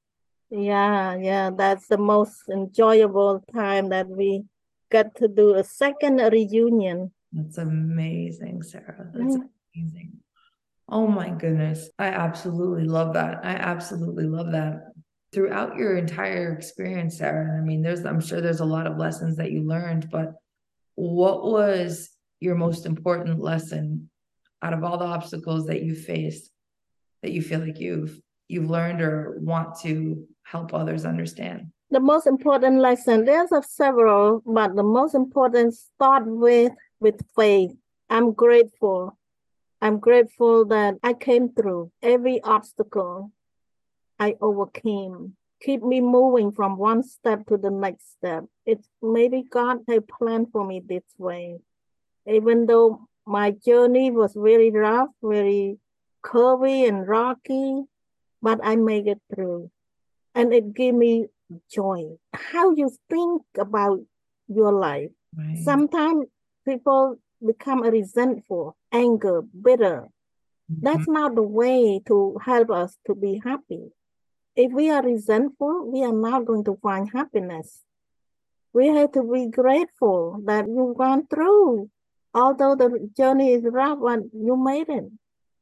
Yeah, 0.50 1.16
yeah. 1.18 1.52
That's 1.56 1.88
the 1.88 1.98
most 1.98 2.50
enjoyable 2.50 3.44
time 3.54 3.90
that 3.90 4.08
we 4.08 4.46
got 4.92 5.16
to 5.16 5.28
do 5.28 5.56
a 5.56 5.64
second 5.64 6.18
reunion. 6.18 7.12
That's 7.32 7.58
amazing, 7.60 8.64
Sara. 8.64 9.08
That's 9.14 9.36
mm. 9.36 9.50
amazing. 9.76 10.14
Oh 10.90 11.08
my 11.08 11.30
goodness. 11.30 11.90
I 12.00 12.08
absolutely 12.08 12.86
love 12.86 13.14
that. 13.14 13.44
I 13.44 13.54
absolutely 13.54 14.26
love 14.26 14.52
that 14.52 14.95
throughout 15.36 15.76
your 15.76 15.98
entire 15.98 16.54
experience, 16.54 17.18
Sara, 17.18 17.58
I 17.58 17.62
mean, 17.62 17.82
there's, 17.82 18.06
I'm 18.06 18.22
sure 18.22 18.40
there's 18.40 18.62
a 18.62 18.66
lot 18.66 18.88
of 18.88 18.98
lessons 18.98 19.36
that 19.36 19.52
you 19.52 19.64
learned, 19.64 20.10
but 20.10 20.34
what 20.96 21.44
was 21.44 22.10
your 22.40 22.56
most 22.56 22.86
important 22.86 23.42
lesson 23.42 24.10
out 24.62 24.72
of 24.72 24.84
all 24.86 24.98
the 24.98 25.06
obstacles 25.06 25.68
that 25.68 25.84
you 25.84 25.94
faced 25.94 26.50
that 27.22 27.34
you 27.34 27.42
feel 27.42 27.60
like 27.60 27.80
you've 27.80 28.20
you've 28.48 28.70
learned 28.70 29.02
or 29.02 29.38
want 29.42 29.78
to 29.82 30.26
help 30.44 30.74
others 30.74 31.04
understand? 31.06 31.68
The 31.92 32.00
most 32.00 32.28
important 32.28 32.80
lesson, 32.80 33.26
there's 33.26 33.52
a 33.52 33.62
several, 33.62 34.42
but 34.46 34.76
the 34.76 34.84
most 34.84 35.16
important 35.16 35.74
start 35.74 36.24
with 36.26 36.72
with 37.02 37.20
faith. 37.36 37.72
I'm 38.10 38.32
grateful. 38.32 39.18
I'm 39.82 40.00
grateful 40.00 40.66
that 40.68 40.96
I 41.04 41.14
came 41.14 41.50
through 41.50 41.92
every 42.02 42.42
obstacle 42.42 43.32
I 44.20 44.36
overcame. 44.42 45.36
Keep 45.62 45.84
me 45.84 46.02
moving 46.02 46.52
from 46.52 46.78
one 46.78 47.04
step 47.04 47.46
to 47.48 47.58
the 47.58 47.72
next 47.72 48.12
step. 48.18 48.46
It's 48.66 48.88
maybe 49.02 49.44
God 49.44 49.80
had 49.88 50.08
planned 50.08 50.52
for 50.52 50.66
me 50.66 50.82
this 50.86 51.04
way. 51.18 51.60
Even 52.28 52.66
though 52.66 53.08
my 53.26 53.52
journey 53.52 54.12
was 54.12 54.34
very 54.36 54.72
rough, 54.72 55.10
very 55.24 55.80
curvy 56.24 56.88
and 56.88 57.08
rocky, 57.08 57.84
but 58.42 58.60
I 58.64 58.76
made 58.76 59.08
it 59.08 59.22
through. 59.34 59.72
And 60.34 60.54
it 60.54 60.74
gave 60.74 60.94
me 60.94 61.28
joy. 61.72 62.18
How 62.34 62.72
you 62.72 62.92
think 63.10 63.44
about 63.58 64.02
your 64.48 64.72
life. 64.72 65.12
Right. 65.36 65.58
Sometimes 65.64 66.28
people 66.66 67.18
become 67.46 67.82
resentful, 67.82 68.76
anger, 68.92 69.42
bitter. 69.42 70.10
Mm-hmm. 70.72 70.86
That's 70.86 71.08
not 71.08 71.36
the 71.36 71.44
way 71.44 72.02
to 72.08 72.38
help 72.44 72.72
us 72.72 72.98
to 73.08 73.16
be 73.16 73.42
happy. 73.44 73.92
If 74.56 74.72
we 74.72 74.90
are 74.90 75.04
resentful, 75.04 75.92
we 75.92 76.04
are 76.04 76.14
not 76.14 76.46
going 76.46 76.64
to 76.66 76.78
find 76.82 77.10
happiness. 77.12 77.82
We 78.74 78.88
have 78.88 79.12
to 79.14 79.24
be 79.24 79.48
grateful 79.48 80.42
that 80.46 80.68
you've 80.68 80.98
gone 80.98 81.28
through. 81.28 81.90
Although 82.34 82.76
the 82.76 83.10
journey 83.16 83.54
is 83.54 83.64
rough, 83.66 84.00
but 84.02 84.20
you 84.34 84.56
made 84.58 84.90
it. 84.90 85.06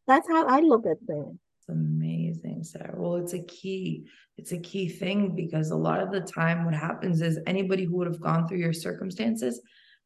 That's 0.08 0.28
how 0.28 0.46
I 0.48 0.60
look 0.60 0.86
at 0.86 0.98
things. 1.08 1.38
It's 1.60 1.70
amazing, 1.70 2.64
Sara. 2.64 2.94
Well, 2.96 3.16
it's 3.16 3.34
a 3.34 3.44
key. 3.44 4.06
It's 4.38 4.52
a 4.52 4.58
key 4.60 4.90
thing 4.90 5.36
because 5.36 5.72
a 5.72 5.76
lot 5.76 6.00
of 6.00 6.12
the 6.12 6.22
time, 6.22 6.66
what 6.66 6.74
happens 6.74 7.22
is 7.22 7.40
anybody 7.48 7.86
who 7.86 7.98
would 7.98 8.08
have 8.08 8.20
gone 8.20 8.48
through 8.48 8.58
your 8.58 8.74
circumstances 8.74 9.62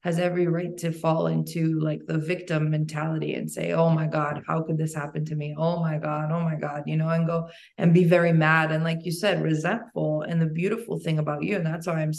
has 0.07 0.19
every 0.19 0.47
right 0.47 0.77
to 0.77 0.89
fall 0.89 1.27
into 1.27 1.81
like 1.81 1.99
the 2.05 2.17
victim 2.17 2.69
mentality 2.69 3.33
and 3.33 3.51
say, 3.51 3.73
oh 3.73 3.89
my 3.89 4.07
God, 4.07 4.41
how 4.47 4.61
could 4.61 4.77
this 4.77 4.95
happen 4.95 5.25
to 5.25 5.35
me? 5.35 5.53
Oh 5.57 5.81
my 5.81 5.97
God, 5.97 6.31
oh 6.31 6.39
my 6.39 6.55
God, 6.55 6.83
you 6.85 6.95
know, 6.95 7.09
and 7.09 7.27
go 7.27 7.49
and 7.77 7.93
be 7.93 8.05
very 8.05 8.31
mad. 8.31 8.71
And 8.71 8.85
like 8.85 8.99
you 9.03 9.11
said, 9.11 9.43
resentful. 9.43 10.21
And 10.21 10.41
the 10.41 10.45
beautiful 10.45 10.97
thing 10.97 11.19
about 11.19 11.43
you, 11.43 11.57
and 11.57 11.65
that's 11.65 11.87
why 11.87 12.01
I'm, 12.01 12.13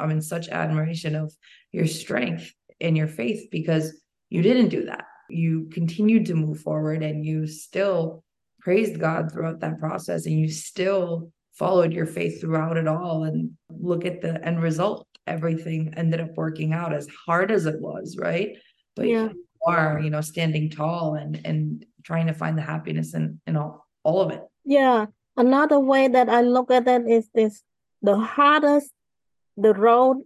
I'm 0.00 0.10
in 0.10 0.22
such 0.22 0.48
admiration 0.48 1.14
of 1.14 1.30
your 1.72 1.86
strength 1.86 2.50
and 2.80 2.96
your 2.96 3.06
faith 3.06 3.48
because 3.50 4.00
you 4.30 4.40
didn't 4.40 4.70
do 4.70 4.86
that. 4.86 5.04
You 5.28 5.68
continued 5.70 6.24
to 6.26 6.34
move 6.34 6.60
forward 6.60 7.02
and 7.02 7.22
you 7.22 7.46
still 7.46 8.24
praised 8.60 8.98
God 8.98 9.30
throughout 9.30 9.60
that 9.60 9.78
process 9.78 10.24
and 10.24 10.40
you 10.40 10.48
still 10.48 11.30
followed 11.56 11.92
your 11.92 12.06
faith 12.06 12.40
throughout 12.40 12.76
it 12.76 12.86
all 12.86 13.24
and 13.24 13.50
look 13.70 14.04
at 14.04 14.20
the 14.20 14.44
end 14.46 14.62
result. 14.62 15.06
Everything 15.26 15.92
ended 15.96 16.20
up 16.20 16.36
working 16.36 16.72
out 16.72 16.92
as 16.92 17.08
hard 17.26 17.50
as 17.50 17.66
it 17.66 17.80
was, 17.80 18.16
right? 18.18 18.56
But 18.94 19.08
Yeah. 19.08 19.28
you 19.30 19.44
are, 19.66 19.98
you 20.00 20.10
know, 20.10 20.20
standing 20.20 20.70
tall 20.70 21.14
and 21.14 21.40
and 21.44 21.84
trying 22.04 22.26
to 22.28 22.34
find 22.34 22.56
the 22.56 22.62
happiness 22.62 23.14
in 23.14 23.40
in 23.46 23.56
all 23.56 23.86
all 24.04 24.20
of 24.20 24.30
it. 24.30 24.42
Yeah, 24.64 25.06
another 25.36 25.80
way 25.80 26.06
that 26.08 26.28
I 26.28 26.42
look 26.42 26.70
at 26.70 26.86
it 26.86 27.08
is 27.08 27.28
this 27.34 27.62
the 28.02 28.16
hardest 28.18 28.92
the 29.56 29.72
road, 29.74 30.18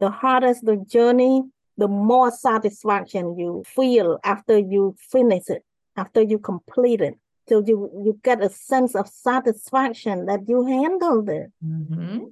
the 0.00 0.10
hardest 0.10 0.64
the 0.66 0.76
journey, 0.76 1.42
the 1.78 1.88
more 1.88 2.30
satisfaction 2.30 3.38
you 3.38 3.62
feel 3.66 4.18
after 4.24 4.58
you 4.58 4.96
finish 5.10 5.48
it, 5.48 5.62
after 5.96 6.20
you 6.20 6.38
complete 6.38 7.00
it. 7.00 7.14
So 7.48 7.62
you 7.66 7.90
you 8.04 8.18
get 8.22 8.42
a 8.42 8.48
sense 8.48 8.94
of 8.94 9.08
satisfaction 9.08 10.26
that 10.26 10.48
you 10.48 10.64
handled 10.64 11.28
it. 11.28 11.52
Mm-hmm. 11.64 12.24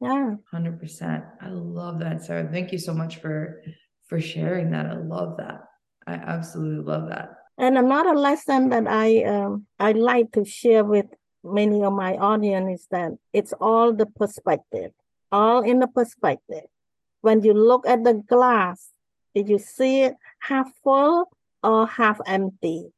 Yeah. 0.00 0.34
Hundred 0.50 0.80
percent. 0.80 1.24
I 1.40 1.48
love 1.48 1.98
that, 2.00 2.22
Sara. 2.22 2.48
Thank 2.50 2.72
you 2.72 2.78
so 2.78 2.92
much 2.92 3.16
for 3.16 3.62
for 4.06 4.20
sharing 4.20 4.70
that. 4.72 4.86
I 4.86 4.96
love 4.96 5.38
that. 5.38 5.64
I 6.06 6.14
absolutely 6.14 6.84
love 6.84 7.08
that. 7.08 7.30
And 7.56 7.78
another 7.78 8.14
lesson 8.14 8.68
that 8.70 8.86
I 8.86 9.24
um 9.24 9.66
I 9.78 9.92
like 9.92 10.32
to 10.32 10.44
share 10.44 10.84
with 10.84 11.06
many 11.42 11.82
of 11.82 11.92
my 11.92 12.16
audience 12.16 12.80
is 12.80 12.86
that 12.90 13.12
it's 13.32 13.54
all 13.60 13.92
the 13.92 14.06
perspective, 14.06 14.92
all 15.32 15.62
in 15.62 15.78
the 15.78 15.88
perspective. 15.88 16.68
When 17.22 17.42
you 17.42 17.54
look 17.54 17.86
at 17.86 18.04
the 18.04 18.14
glass, 18.14 18.90
did 19.34 19.48
you 19.48 19.58
see 19.58 20.02
it 20.02 20.14
half 20.40 20.70
full 20.82 21.30
or 21.64 21.86
half 21.86 22.20
empty. 22.26 22.92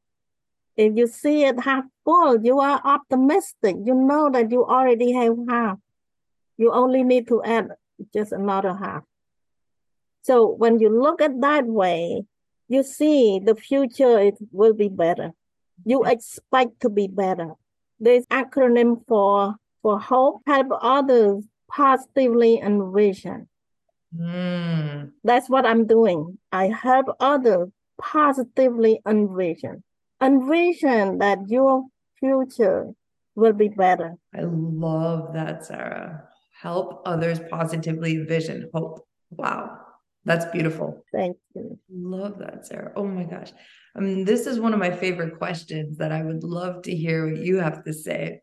If 0.77 0.95
you 0.95 1.07
see 1.07 1.43
it 1.43 1.59
half 1.59 1.85
full, 2.05 2.39
you 2.45 2.59
are 2.59 2.79
optimistic. 2.83 3.75
You 3.83 3.95
know 3.95 4.29
that 4.29 4.51
you 4.51 4.63
already 4.63 5.11
have 5.13 5.35
half. 5.49 5.77
You 6.57 6.71
only 6.71 7.03
need 7.03 7.27
to 7.29 7.43
add 7.43 7.69
just 8.13 8.31
another 8.31 8.75
half. 8.75 9.03
So 10.21 10.47
when 10.47 10.79
you 10.79 10.89
look 10.89 11.21
at 11.21 11.41
that 11.41 11.65
way, 11.65 12.25
you 12.67 12.83
see 12.83 13.39
the 13.39 13.55
future 13.55 14.19
it 14.19 14.35
will 14.51 14.73
be 14.73 14.89
better. 14.89 15.31
You 15.85 16.03
expect 16.03 16.81
to 16.81 16.89
be 16.89 17.07
better. 17.07 17.53
This 17.99 18.25
acronym 18.27 19.05
for 19.07 19.55
for 19.81 19.99
hope 19.99 20.41
help 20.45 20.67
others 20.81 21.45
positively 21.71 22.59
envision. 22.59 23.47
Mm, 24.15 25.11
That's 25.23 25.49
what 25.49 25.65
I'm 25.65 25.85
doing. 25.87 26.37
I 26.51 26.67
help 26.67 27.07
others 27.19 27.69
positively 27.99 28.99
envision. 29.07 29.83
Envision 30.21 31.19
that 31.19 31.39
your 31.47 31.85
future 32.19 32.91
will 33.35 33.53
be 33.53 33.69
better. 33.69 34.15
I 34.35 34.41
love 34.41 35.33
that, 35.33 35.65
Sara. 35.65 36.23
Help 36.59 37.03
others 37.05 37.39
positively 37.51 38.17
vision 38.17 38.69
hope. 38.73 39.05
Wow. 39.29 39.77
That's 40.25 40.45
beautiful. 40.45 41.05
Thank 41.13 41.37
you. 41.55 41.79
Love 41.89 42.39
that, 42.39 42.65
Sara. 42.65 42.91
Oh 42.95 43.05
my 43.05 43.23
gosh. 43.23 43.51
I 43.95 44.01
mean, 44.01 44.25
this 44.25 44.45
is 44.45 44.59
one 44.59 44.73
of 44.73 44.79
my 44.79 44.91
favorite 44.91 45.37
questions 45.37 45.97
that 45.99 46.11
I 46.11 46.21
would 46.21 46.43
love 46.43 46.81
to 46.83 46.95
hear 46.95 47.29
what 47.29 47.37
you 47.37 47.57
have 47.57 47.83
to 47.85 47.93
say 47.93 48.41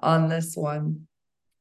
on 0.00 0.28
this 0.28 0.56
one. 0.56 1.08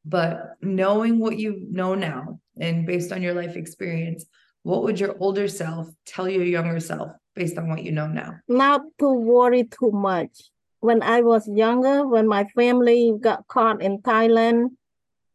But 0.05 0.57
knowing 0.61 1.17
what 1.17 1.39
you 1.39 1.65
know 1.71 1.95
now 1.95 2.39
and 2.59 2.85
based 2.85 3.11
on 3.11 3.21
your 3.21 3.33
life 3.33 3.55
experience, 3.55 4.25
what 4.63 4.83
would 4.83 4.99
your 4.99 5.15
older 5.19 5.47
self 5.47 5.89
tell 6.05 6.27
your 6.27 6.43
younger 6.43 6.79
self 6.79 7.11
based 7.35 7.57
on 7.57 7.69
what 7.69 7.83
you 7.83 7.91
know 7.91 8.07
now? 8.07 8.39
Not 8.47 8.81
to 8.99 9.13
worry 9.13 9.63
too 9.63 9.91
much. 9.91 10.49
When 10.79 11.01
I 11.01 11.21
was 11.21 11.47
younger, 11.47 12.05
when 12.05 12.27
my 12.27 12.45
family 12.55 13.13
got 13.19 13.47
caught 13.47 13.81
in 13.81 13.99
Thailand 13.99 14.71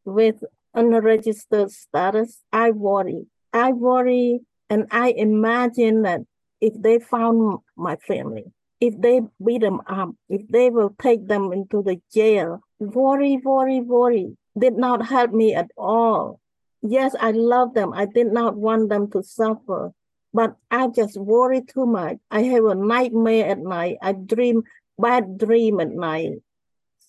with 0.04 0.42
unregistered 0.74 1.70
status, 1.70 2.42
I 2.52 2.70
worry. 2.70 3.26
I 3.52 3.72
worry 3.72 4.40
and 4.68 4.86
I 4.90 5.12
imagine 5.16 6.02
that 6.02 6.20
if 6.60 6.74
they 6.80 6.98
found 6.98 7.58
my 7.76 7.96
family, 7.96 8.44
if 8.80 9.00
they 9.00 9.22
beat 9.44 9.62
them 9.62 9.80
up, 9.86 10.10
if 10.28 10.46
they 10.48 10.70
will 10.70 10.94
take 11.00 11.26
them 11.26 11.52
into 11.52 11.82
the 11.82 12.00
jail, 12.12 12.60
worry, 12.78 13.38
worry, 13.42 13.80
worry 13.80 14.36
did 14.58 14.76
not 14.76 15.06
help 15.06 15.32
me 15.32 15.54
at 15.54 15.70
all. 15.76 16.40
Yes, 16.82 17.14
I 17.18 17.32
love 17.32 17.74
them. 17.74 17.92
I 17.92 18.06
did 18.06 18.32
not 18.32 18.56
want 18.56 18.88
them 18.88 19.10
to 19.10 19.22
suffer, 19.22 19.92
but 20.32 20.56
I 20.70 20.88
just 20.88 21.16
worry 21.16 21.62
too 21.62 21.86
much. 21.86 22.18
I 22.30 22.42
have 22.42 22.64
a 22.64 22.74
nightmare 22.74 23.46
at 23.46 23.58
night. 23.58 23.98
I 24.02 24.12
dream 24.12 24.62
bad 24.98 25.38
dream 25.38 25.80
at 25.80 25.90
night. 25.90 26.42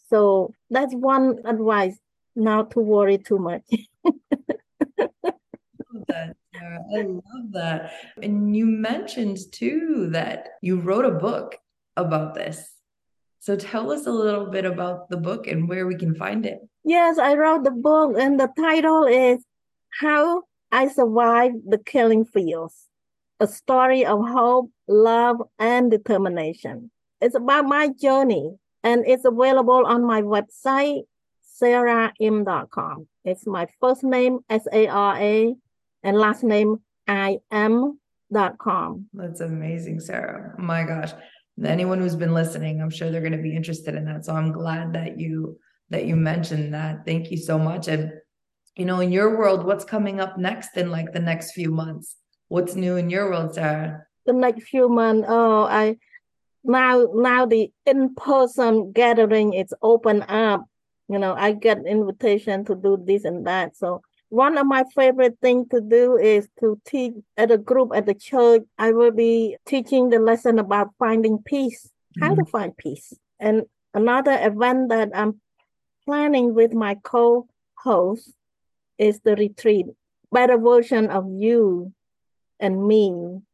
So 0.10 0.54
that's 0.70 0.94
one 0.94 1.40
advice, 1.46 1.98
not 2.36 2.72
to 2.72 2.80
worry 2.80 3.18
too 3.18 3.38
much. 3.38 3.64
love 6.00 6.06
that, 6.08 6.36
Sara. 6.54 6.80
I 6.98 7.02
love 7.02 7.52
that. 7.52 7.92
And 8.22 8.56
you 8.56 8.66
mentioned 8.66 9.38
too 9.52 10.10
that 10.12 10.50
you 10.62 10.80
wrote 10.80 11.06
a 11.06 11.12
book 11.12 11.56
about 11.96 12.34
this. 12.34 12.74
So 13.40 13.56
tell 13.56 13.92
us 13.92 14.06
a 14.06 14.12
little 14.12 14.48
bit 14.48 14.66
about 14.66 15.10
the 15.10 15.18
book 15.18 15.48
and 15.48 15.70
where 15.70 15.88
we 15.88 15.96
can 15.96 16.16
find 16.16 16.46
it. 16.46 16.60
Yes, 16.84 17.18
I 17.18 17.36
wrote 17.36 17.64
the 17.64 17.72
book, 17.72 18.18
and 18.18 18.40
the 18.40 18.50
title 18.58 19.06
is 19.06 19.44
How 20.00 20.44
I 20.72 20.88
Survived 20.88 21.70
the 21.70 21.78
Killing 21.78 22.26
Fields 22.26 22.88
A 23.40 23.48
Story 23.48 24.06
of 24.06 24.20
Hope, 24.28 24.72
Love, 24.88 25.38
and 25.58 25.90
Determination. 25.90 26.92
It's 27.22 27.36
about 27.36 27.66
my 27.66 27.90
journey, 27.90 28.56
and 28.84 29.04
it's 29.06 29.26
available 29.26 29.86
on 29.86 30.06
my 30.06 30.22
website, 30.22 31.04
saraim.com. 31.62 33.08
It's 33.26 33.46
my 33.46 33.68
first 33.82 34.04
name, 34.04 34.40
S 34.50 34.68
A 34.72 34.88
R 34.88 35.18
A, 35.18 35.56
and 36.04 36.18
last 36.18 36.44
name, 36.44 36.78
I 37.08 37.40
am.com. 37.52 39.08
That's 39.14 39.42
amazing, 39.42 40.00
Sara. 40.00 40.56
My 40.58 40.84
gosh. 40.84 41.12
Anyone 41.66 42.00
who's 42.00 42.16
been 42.16 42.34
listening, 42.34 42.82
I'm 42.82 42.90
sure 42.90 43.12
they're 43.12 43.20
going 43.20 43.34
to 43.34 43.38
be 43.42 43.56
interested 43.56 43.96
in 43.96 44.06
that. 44.06 44.24
So 44.24 44.34
I'm 44.34 44.54
glad 44.54 44.94
that 44.94 45.20
you 45.20 45.60
that 45.90 46.06
you 46.06 46.16
mentioned 46.16 46.74
that. 46.74 47.06
Thank 47.06 47.32
you 47.32 47.38
so 47.38 47.58
much. 47.58 47.88
And 47.88 48.14
you 48.76 48.86
know, 48.86 49.00
in 49.00 49.12
your 49.12 49.38
world, 49.38 49.66
what's 49.66 49.86
coming 49.86 50.20
up 50.20 50.38
next 50.38 50.78
in 50.78 50.90
like 50.90 51.12
the 51.12 51.20
next 51.20 51.52
few 51.52 51.72
months? 51.72 52.16
What's 52.48 52.76
new 52.76 52.96
in 52.98 53.10
your 53.10 53.30
world, 53.30 53.54
Sara? 53.54 54.08
the 54.30 54.34
next 54.34 54.64
few 54.70 54.88
months 54.88 55.28
oh 55.28 55.64
i 55.64 55.98
now 56.64 57.08
now 57.16 57.46
the 57.46 57.72
in-person 57.86 58.92
gathering 58.92 59.54
is 59.54 59.74
open 59.82 60.22
up. 60.24 60.66
You 61.08 61.18
know 61.18 61.34
i 61.34 61.54
get 61.54 61.86
invitation 61.88 62.66
to 62.66 62.76
do 62.76 63.02
this 63.04 63.24
and 63.24 63.48
that. 63.48 63.76
So 63.76 64.02
one 64.28 64.58
of 64.60 64.68
my 64.68 64.84
favorite 64.94 65.38
things 65.42 65.70
to 65.72 65.82
do 65.82 66.18
is 66.18 66.48
to 66.60 66.80
teach 66.86 67.14
at 67.38 67.50
a 67.50 67.58
group 67.58 67.92
at 67.96 68.06
the 68.06 68.14
church. 68.14 68.62
I 68.78 68.92
will 68.92 69.12
be 69.12 69.58
teaching 69.66 70.10
the 70.10 70.20
lesson 70.20 70.60
about 70.60 70.90
finding 71.00 71.40
peace 71.40 71.90
how 72.22 72.36
to 72.36 72.42
mm-hmm. 72.42 72.52
find 72.52 72.78
peace. 72.78 73.14
And 73.40 73.64
another 73.94 74.38
event 74.40 74.90
that 74.90 75.10
i'm 75.16 75.42
planning 76.06 76.54
with 76.54 76.74
my 76.74 76.96
co-host 77.02 78.34
is 79.00 79.22
the 79.22 79.36
retreat 79.36 79.88
better 80.32 80.58
version 80.58 81.10
of 81.10 81.26
you 81.28 81.94
and 82.60 82.86
me 82.88 83.08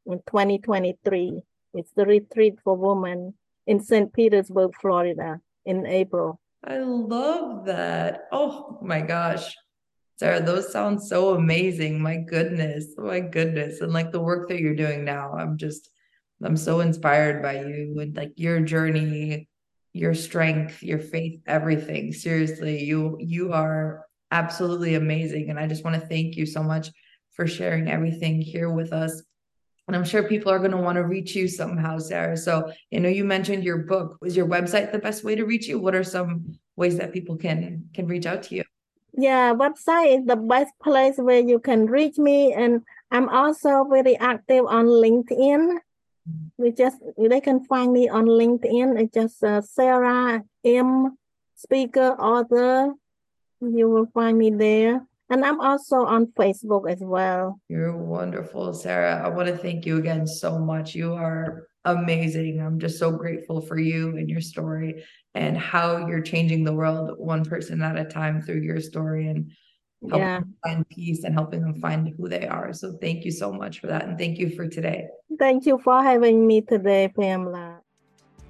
in 0.05 0.19
2023. 0.27 1.41
It's 1.73 1.91
the 1.95 2.05
retreat 2.05 2.55
for 2.63 2.75
women 2.75 3.33
in 3.67 3.79
St. 3.83 4.11
Petersburg, 4.13 4.71
Florida 4.79 5.39
in 5.65 5.85
April. 5.85 6.39
I 6.63 6.79
love 6.79 7.65
that. 7.65 8.27
Oh 8.31 8.79
my 8.81 9.01
gosh. 9.01 9.55
Sara, 10.17 10.41
those 10.41 10.71
sound 10.71 11.03
so 11.03 11.35
amazing. 11.35 12.01
My 12.01 12.17
goodness. 12.17 12.87
My 12.97 13.19
goodness. 13.19 13.81
And 13.81 13.91
like 13.91 14.11
the 14.11 14.21
work 14.21 14.47
that 14.49 14.59
you're 14.59 14.75
doing 14.75 15.03
now, 15.03 15.33
I'm 15.33 15.57
just, 15.57 15.89
I'm 16.43 16.57
so 16.57 16.79
inspired 16.79 17.41
by 17.41 17.59
you 17.65 17.99
and 17.99 18.15
like 18.15 18.31
your 18.37 18.61
journey, 18.61 19.49
your 19.91 20.13
strength, 20.13 20.81
your 20.81 20.99
faith, 20.99 21.41
everything. 21.45 22.13
Seriously, 22.13 22.83
you, 22.83 23.17
you 23.19 23.51
are 23.51 24.05
absolutely 24.31 24.95
amazing. 24.95 25.49
And 25.49 25.59
I 25.59 25.67
just 25.67 25.83
want 25.83 25.99
to 25.99 26.07
thank 26.07 26.35
you 26.35 26.45
so 26.45 26.63
much 26.63 26.91
for 27.33 27.47
sharing 27.47 27.89
everything 27.89 28.41
here 28.41 28.69
with 28.69 28.93
us. 28.93 29.21
And 29.87 29.95
I'm 29.95 30.03
sure 30.03 30.23
people 30.23 30.51
are 30.51 30.59
going 30.59 30.71
to 30.71 30.77
want 30.77 30.95
to 30.95 31.03
reach 31.03 31.35
you 31.35 31.47
somehow, 31.47 31.99
Sara. 31.99 32.35
So, 32.37 32.71
you 32.89 32.99
know, 32.99 33.09
you 33.09 33.23
mentioned 33.23 33.63
your 33.63 33.79
book. 33.79 34.17
Was 34.19 34.35
your 34.35 34.47
website 34.47 34.91
the 34.91 34.99
best 34.99 35.23
way 35.23 35.35
to 35.35 35.45
reach 35.45 35.67
you? 35.67 35.77
What 35.79 35.93
are 35.93 36.03
some 36.03 36.57
ways 36.75 36.97
that 36.97 37.13
people 37.13 37.35
can 37.35 37.87
can 37.93 38.07
reach 38.07 38.25
out 38.25 38.43
to 38.43 38.55
you? 38.55 38.63
Yeah, 39.13 39.53
website 39.53 40.19
is 40.19 40.25
the 40.25 40.35
best 40.35 40.73
place 40.81 41.17
where 41.17 41.39
you 41.39 41.59
can 41.59 41.85
reach 41.85 42.17
me. 42.17 42.51
And 42.53 42.81
I'm 43.11 43.29
also 43.29 43.85
very 43.85 44.17
active 44.17 44.65
on 44.65 44.87
LinkedIn. 44.87 45.77
We 46.57 46.71
just 46.71 46.97
they 47.15 47.39
can 47.39 47.63
find 47.65 47.93
me 47.93 48.09
on 48.09 48.25
LinkedIn. 48.25 48.99
It's 48.99 49.13
just 49.13 49.43
uh, 49.43 49.61
Sara 49.61 50.43
Im. 50.63 51.15
Speaker 51.55 52.15
author. 52.19 52.93
You 53.73 53.89
will 53.89 54.07
find 54.13 54.37
me 54.37 54.49
there. 54.51 55.05
And 55.29 55.43
I'm 55.43 55.59
also 55.59 56.05
on 56.05 56.27
Facebook 56.37 56.89
as 56.89 56.99
well. 57.01 57.59
You're 57.67 57.97
wonderful, 57.97 58.73
Sara. 58.73 59.23
I 59.25 59.29
want 59.29 59.47
to 59.47 59.57
thank 59.57 59.85
you 59.85 59.97
again 59.97 60.27
so 60.27 60.59
much. 60.59 60.93
You 60.93 61.13
are 61.13 61.67
amazing. 61.83 62.61
I'm 62.61 62.79
just 62.79 62.99
so 62.99 63.11
grateful 63.11 63.61
for 63.61 63.79
you 63.79 64.17
and 64.17 64.29
your 64.29 64.41
story 64.41 65.03
and 65.33 65.57
how 65.57 66.05
you're 66.07 66.21
changing 66.21 66.63
the 66.63 66.73
world 66.73 67.17
one 67.17 67.43
person 67.43 67.81
at 67.81 67.97
a 67.97 68.05
time 68.05 68.41
through 68.41 68.61
your 68.61 68.79
story 68.79 69.27
and 69.29 69.51
helping 70.09 70.19
Yeah. 70.27 70.39
them 70.39 70.55
find 70.63 70.89
peace 70.89 71.23
and 71.23 71.33
helping 71.33 71.61
them 71.61 71.81
find 71.81 72.13
who 72.17 72.29
they 72.29 72.47
are. 72.47 72.71
So 72.73 72.93
thank 73.01 73.25
you 73.25 73.31
so 73.31 73.51
much 73.51 73.79
for 73.79 73.87
that. 73.87 74.05
And 74.05 74.17
thank 74.19 74.37
you 74.37 74.51
for 74.51 74.67
today. 74.67 75.07
Thank 75.39 75.65
you 75.65 75.79
for 75.79 76.03
having 76.03 76.45
me 76.45 76.61
today, 76.61 77.07
Pamela. 77.07 77.81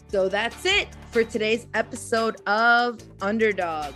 So 0.10 0.28
that's 0.30 0.66
it 0.66 0.90
for 1.12 1.24
today's 1.24 1.68
episode 1.74 2.36
of 2.48 3.00
Underdog. 3.22 3.94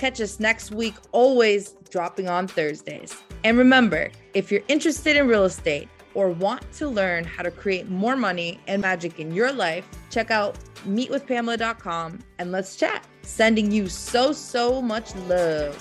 Catch 0.00 0.22
us 0.22 0.40
next 0.40 0.70
week, 0.70 0.94
always 1.12 1.76
dropping 1.90 2.26
on 2.26 2.48
Thursdays. 2.48 3.14
And 3.44 3.58
remember, 3.58 4.10
if 4.32 4.50
you're 4.50 4.62
interested 4.66 5.14
in 5.14 5.28
real 5.28 5.44
estate 5.44 5.90
or 6.14 6.30
want 6.30 6.62
to 6.78 6.88
learn 6.88 7.24
how 7.24 7.42
to 7.42 7.50
create 7.50 7.90
more 7.90 8.16
money 8.16 8.58
and 8.66 8.80
magic 8.80 9.20
in 9.20 9.30
your 9.34 9.52
life, 9.52 9.86
check 10.08 10.30
out 10.30 10.58
meetwithpamela.com 10.88 12.18
and 12.38 12.50
let's 12.50 12.76
chat. 12.76 13.06
Sending 13.20 13.70
you 13.70 13.90
so, 13.90 14.32
so 14.32 14.80
much 14.80 15.14
love. 15.28 15.76